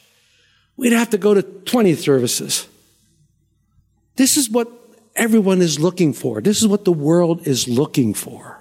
we'd 0.75 0.91
have 0.91 1.11
to 1.11 1.17
go 1.17 1.33
to 1.33 1.41
20 1.41 1.95
services. 1.95 2.67
This 4.15 4.37
is 4.37 4.49
what 4.49 4.80
everyone 5.21 5.61
is 5.61 5.79
looking 5.79 6.13
for. 6.13 6.41
This 6.41 6.61
is 6.61 6.67
what 6.67 6.83
the 6.83 6.91
world 6.91 7.45
is 7.47 7.67
looking 7.67 8.11
for. 8.11 8.57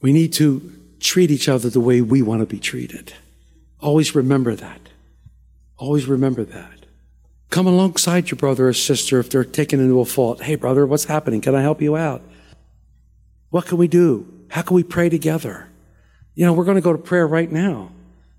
We 0.00 0.12
need 0.12 0.32
to 0.34 0.72
treat 1.00 1.32
each 1.32 1.48
other 1.48 1.68
the 1.68 1.80
way 1.80 2.00
we 2.00 2.22
want 2.22 2.42
to 2.42 2.46
be 2.46 2.60
treated. 2.60 3.12
Always 3.80 4.14
remember 4.14 4.54
that. 4.54 4.80
Always 5.78 6.06
remember 6.06 6.44
that. 6.44 6.86
Come 7.50 7.66
alongside 7.66 8.30
your 8.30 8.38
brother 8.38 8.68
or 8.68 8.72
sister 8.72 9.18
if 9.18 9.30
they're 9.30 9.44
taken 9.44 9.80
into 9.80 9.98
a 9.98 10.04
fault. 10.04 10.40
Hey, 10.42 10.54
brother, 10.54 10.86
what's 10.86 11.06
happening? 11.06 11.40
Can 11.40 11.56
I 11.56 11.60
help 11.60 11.82
you 11.82 11.96
out? 11.96 12.22
What 13.50 13.66
can 13.66 13.78
we 13.78 13.88
do? 13.88 14.32
How 14.48 14.62
can 14.62 14.76
we 14.76 14.84
pray 14.84 15.08
together? 15.08 15.68
You 16.36 16.46
know, 16.46 16.52
we're 16.52 16.64
going 16.64 16.76
to 16.76 16.80
go 16.80 16.92
to 16.92 16.98
prayer 16.98 17.26
right 17.26 17.50
now. 17.50 17.90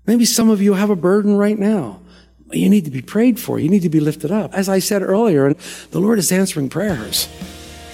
Maybe 0.06 0.24
some 0.24 0.48
of 0.48 0.62
you 0.62 0.72
have 0.72 0.88
a 0.88 0.96
burden 0.96 1.36
right 1.36 1.58
now. 1.58 2.00
You 2.56 2.68
need 2.68 2.84
to 2.84 2.90
be 2.90 3.02
prayed 3.02 3.38
for. 3.38 3.58
You 3.58 3.68
need 3.68 3.82
to 3.82 3.88
be 3.88 4.00
lifted 4.00 4.30
up. 4.30 4.54
As 4.54 4.68
I 4.68 4.78
said 4.78 5.02
earlier, 5.02 5.54
the 5.90 6.00
Lord 6.00 6.18
is 6.18 6.30
answering 6.32 6.68
prayers. 6.68 7.28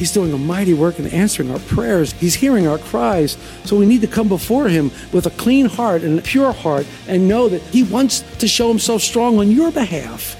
He's 0.00 0.12
doing 0.12 0.32
a 0.32 0.38
mighty 0.38 0.72
work 0.72 0.98
in 0.98 1.06
answering 1.08 1.50
our 1.50 1.58
prayers. 1.58 2.12
He's 2.12 2.34
hearing 2.34 2.66
our 2.66 2.78
cries. 2.78 3.36
So 3.64 3.76
we 3.76 3.84
need 3.84 4.00
to 4.00 4.06
come 4.06 4.28
before 4.28 4.66
Him 4.66 4.90
with 5.12 5.26
a 5.26 5.30
clean 5.30 5.66
heart 5.66 6.00
and 6.00 6.18
a 6.18 6.22
pure 6.22 6.52
heart 6.52 6.86
and 7.06 7.28
know 7.28 7.50
that 7.50 7.60
He 7.60 7.82
wants 7.82 8.20
to 8.38 8.48
show 8.48 8.68
Himself 8.68 9.02
strong 9.02 9.38
on 9.38 9.50
your 9.50 9.70
behalf. 9.70 10.36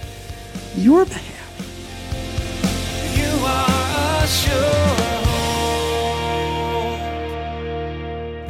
Your 0.76 1.04
behalf. 1.04 1.26
You 3.18 3.44
are 3.44 5.06
a 5.06 5.10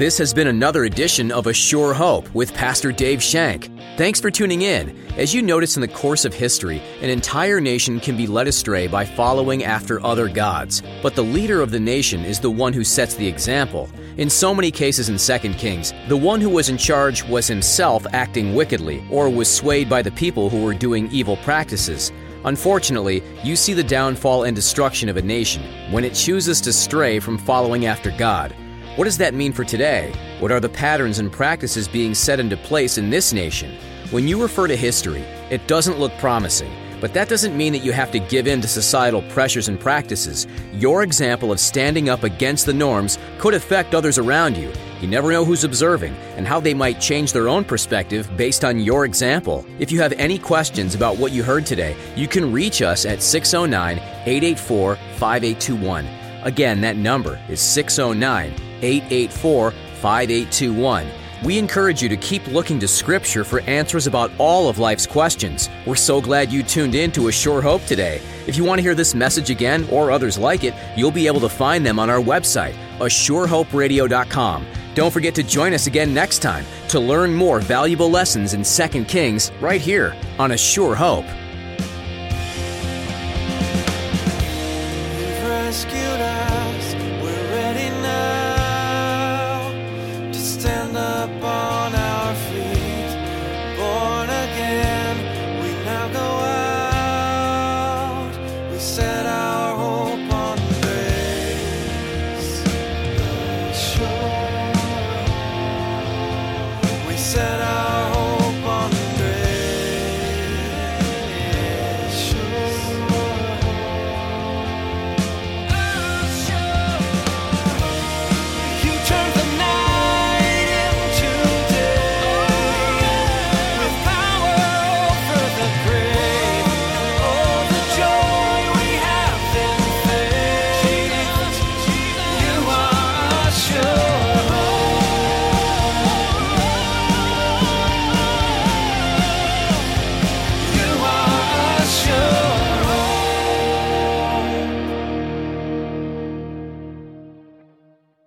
This 0.00 0.16
has 0.16 0.32
been 0.32 0.46
another 0.46 0.84
edition 0.84 1.30
of 1.30 1.46
A 1.46 1.52
Sure 1.52 1.92
Hope 1.92 2.34
with 2.34 2.54
Pastor 2.54 2.90
Dave 2.90 3.22
Shank. 3.22 3.68
Thanks 3.98 4.18
for 4.18 4.30
tuning 4.30 4.62
in. 4.62 4.96
As 5.18 5.34
you 5.34 5.42
notice 5.42 5.76
in 5.76 5.82
the 5.82 5.88
course 5.88 6.24
of 6.24 6.32
history, 6.32 6.80
an 7.02 7.10
entire 7.10 7.60
nation 7.60 8.00
can 8.00 8.16
be 8.16 8.26
led 8.26 8.48
astray 8.48 8.86
by 8.86 9.04
following 9.04 9.62
after 9.62 10.02
other 10.02 10.26
gods. 10.26 10.82
But 11.02 11.14
the 11.14 11.22
leader 11.22 11.60
of 11.60 11.70
the 11.70 11.78
nation 11.78 12.24
is 12.24 12.40
the 12.40 12.50
one 12.50 12.72
who 12.72 12.82
sets 12.82 13.12
the 13.12 13.28
example. 13.28 13.90
In 14.16 14.30
so 14.30 14.54
many 14.54 14.70
cases 14.70 15.10
in 15.10 15.18
2 15.18 15.52
Kings, 15.58 15.92
the 16.08 16.16
one 16.16 16.40
who 16.40 16.48
was 16.48 16.70
in 16.70 16.78
charge 16.78 17.22
was 17.24 17.46
himself 17.46 18.06
acting 18.14 18.54
wickedly 18.54 19.04
or 19.10 19.28
was 19.28 19.54
swayed 19.54 19.90
by 19.90 20.00
the 20.00 20.12
people 20.12 20.48
who 20.48 20.64
were 20.64 20.72
doing 20.72 21.10
evil 21.12 21.36
practices. 21.36 22.10
Unfortunately, 22.46 23.22
you 23.44 23.54
see 23.54 23.74
the 23.74 23.84
downfall 23.84 24.44
and 24.44 24.56
destruction 24.56 25.10
of 25.10 25.18
a 25.18 25.22
nation 25.22 25.62
when 25.92 26.04
it 26.04 26.14
chooses 26.14 26.58
to 26.62 26.72
stray 26.72 27.20
from 27.20 27.36
following 27.36 27.84
after 27.84 28.10
God. 28.12 28.56
What 28.96 29.04
does 29.04 29.18
that 29.18 29.34
mean 29.34 29.52
for 29.52 29.64
today? 29.64 30.12
What 30.40 30.50
are 30.50 30.58
the 30.58 30.68
patterns 30.68 31.20
and 31.20 31.30
practices 31.30 31.86
being 31.86 32.12
set 32.12 32.40
into 32.40 32.56
place 32.56 32.98
in 32.98 33.08
this 33.08 33.32
nation? 33.32 33.76
When 34.10 34.26
you 34.26 34.42
refer 34.42 34.66
to 34.66 34.76
history, 34.76 35.20
it 35.48 35.64
doesn't 35.68 36.00
look 36.00 36.10
promising, 36.18 36.72
but 37.00 37.14
that 37.14 37.28
doesn't 37.28 37.56
mean 37.56 37.72
that 37.72 37.84
you 37.84 37.92
have 37.92 38.10
to 38.10 38.18
give 38.18 38.48
in 38.48 38.60
to 38.60 38.66
societal 38.66 39.22
pressures 39.30 39.68
and 39.68 39.78
practices. 39.78 40.48
Your 40.72 41.04
example 41.04 41.52
of 41.52 41.60
standing 41.60 42.08
up 42.08 42.24
against 42.24 42.66
the 42.66 42.74
norms 42.74 43.16
could 43.38 43.54
affect 43.54 43.94
others 43.94 44.18
around 44.18 44.56
you. 44.56 44.72
You 45.00 45.06
never 45.06 45.30
know 45.30 45.44
who's 45.44 45.62
observing 45.62 46.14
and 46.36 46.44
how 46.44 46.58
they 46.58 46.74
might 46.74 47.00
change 47.00 47.32
their 47.32 47.48
own 47.48 47.62
perspective 47.62 48.28
based 48.36 48.64
on 48.64 48.80
your 48.80 49.04
example. 49.04 49.64
If 49.78 49.92
you 49.92 50.00
have 50.00 50.14
any 50.14 50.36
questions 50.36 50.96
about 50.96 51.16
what 51.16 51.30
you 51.30 51.44
heard 51.44 51.64
today, 51.64 51.94
you 52.16 52.26
can 52.26 52.52
reach 52.52 52.82
us 52.82 53.06
at 53.06 53.22
609 53.22 53.98
884 53.98 54.96
5821. 54.96 56.08
Again, 56.42 56.80
that 56.80 56.96
number 56.96 57.40
is 57.48 57.60
609 57.60 58.69
884 58.82 59.70
5821. 59.70 61.06
We 61.42 61.58
encourage 61.58 62.02
you 62.02 62.08
to 62.10 62.18
keep 62.18 62.46
looking 62.48 62.78
to 62.80 62.88
Scripture 62.88 63.44
for 63.44 63.60
answers 63.62 64.06
about 64.06 64.30
all 64.36 64.68
of 64.68 64.78
life's 64.78 65.06
questions. 65.06 65.70
We're 65.86 65.94
so 65.96 66.20
glad 66.20 66.52
you 66.52 66.62
tuned 66.62 66.94
in 66.94 67.10
to 67.12 67.28
A 67.28 67.32
Sure 67.32 67.62
Hope 67.62 67.82
today. 67.86 68.20
If 68.46 68.58
you 68.58 68.64
want 68.64 68.78
to 68.78 68.82
hear 68.82 68.94
this 68.94 69.14
message 69.14 69.48
again 69.48 69.86
or 69.90 70.10
others 70.10 70.36
like 70.36 70.64
it, 70.64 70.74
you'll 70.96 71.10
be 71.10 71.26
able 71.26 71.40
to 71.40 71.48
find 71.48 71.84
them 71.84 71.98
on 71.98 72.10
our 72.10 72.20
website, 72.20 72.74
ASureHopeRadio.com. 72.98 74.66
Don't 74.94 75.10
forget 75.10 75.34
to 75.36 75.42
join 75.42 75.72
us 75.72 75.86
again 75.86 76.12
next 76.12 76.40
time 76.40 76.66
to 76.88 77.00
learn 77.00 77.32
more 77.32 77.60
valuable 77.60 78.10
lessons 78.10 78.52
in 78.52 78.62
2 78.62 79.04
Kings 79.04 79.50
right 79.60 79.80
here 79.80 80.14
on 80.38 80.50
A 80.50 80.58
Sure 80.58 80.94
Hope. 80.94 81.24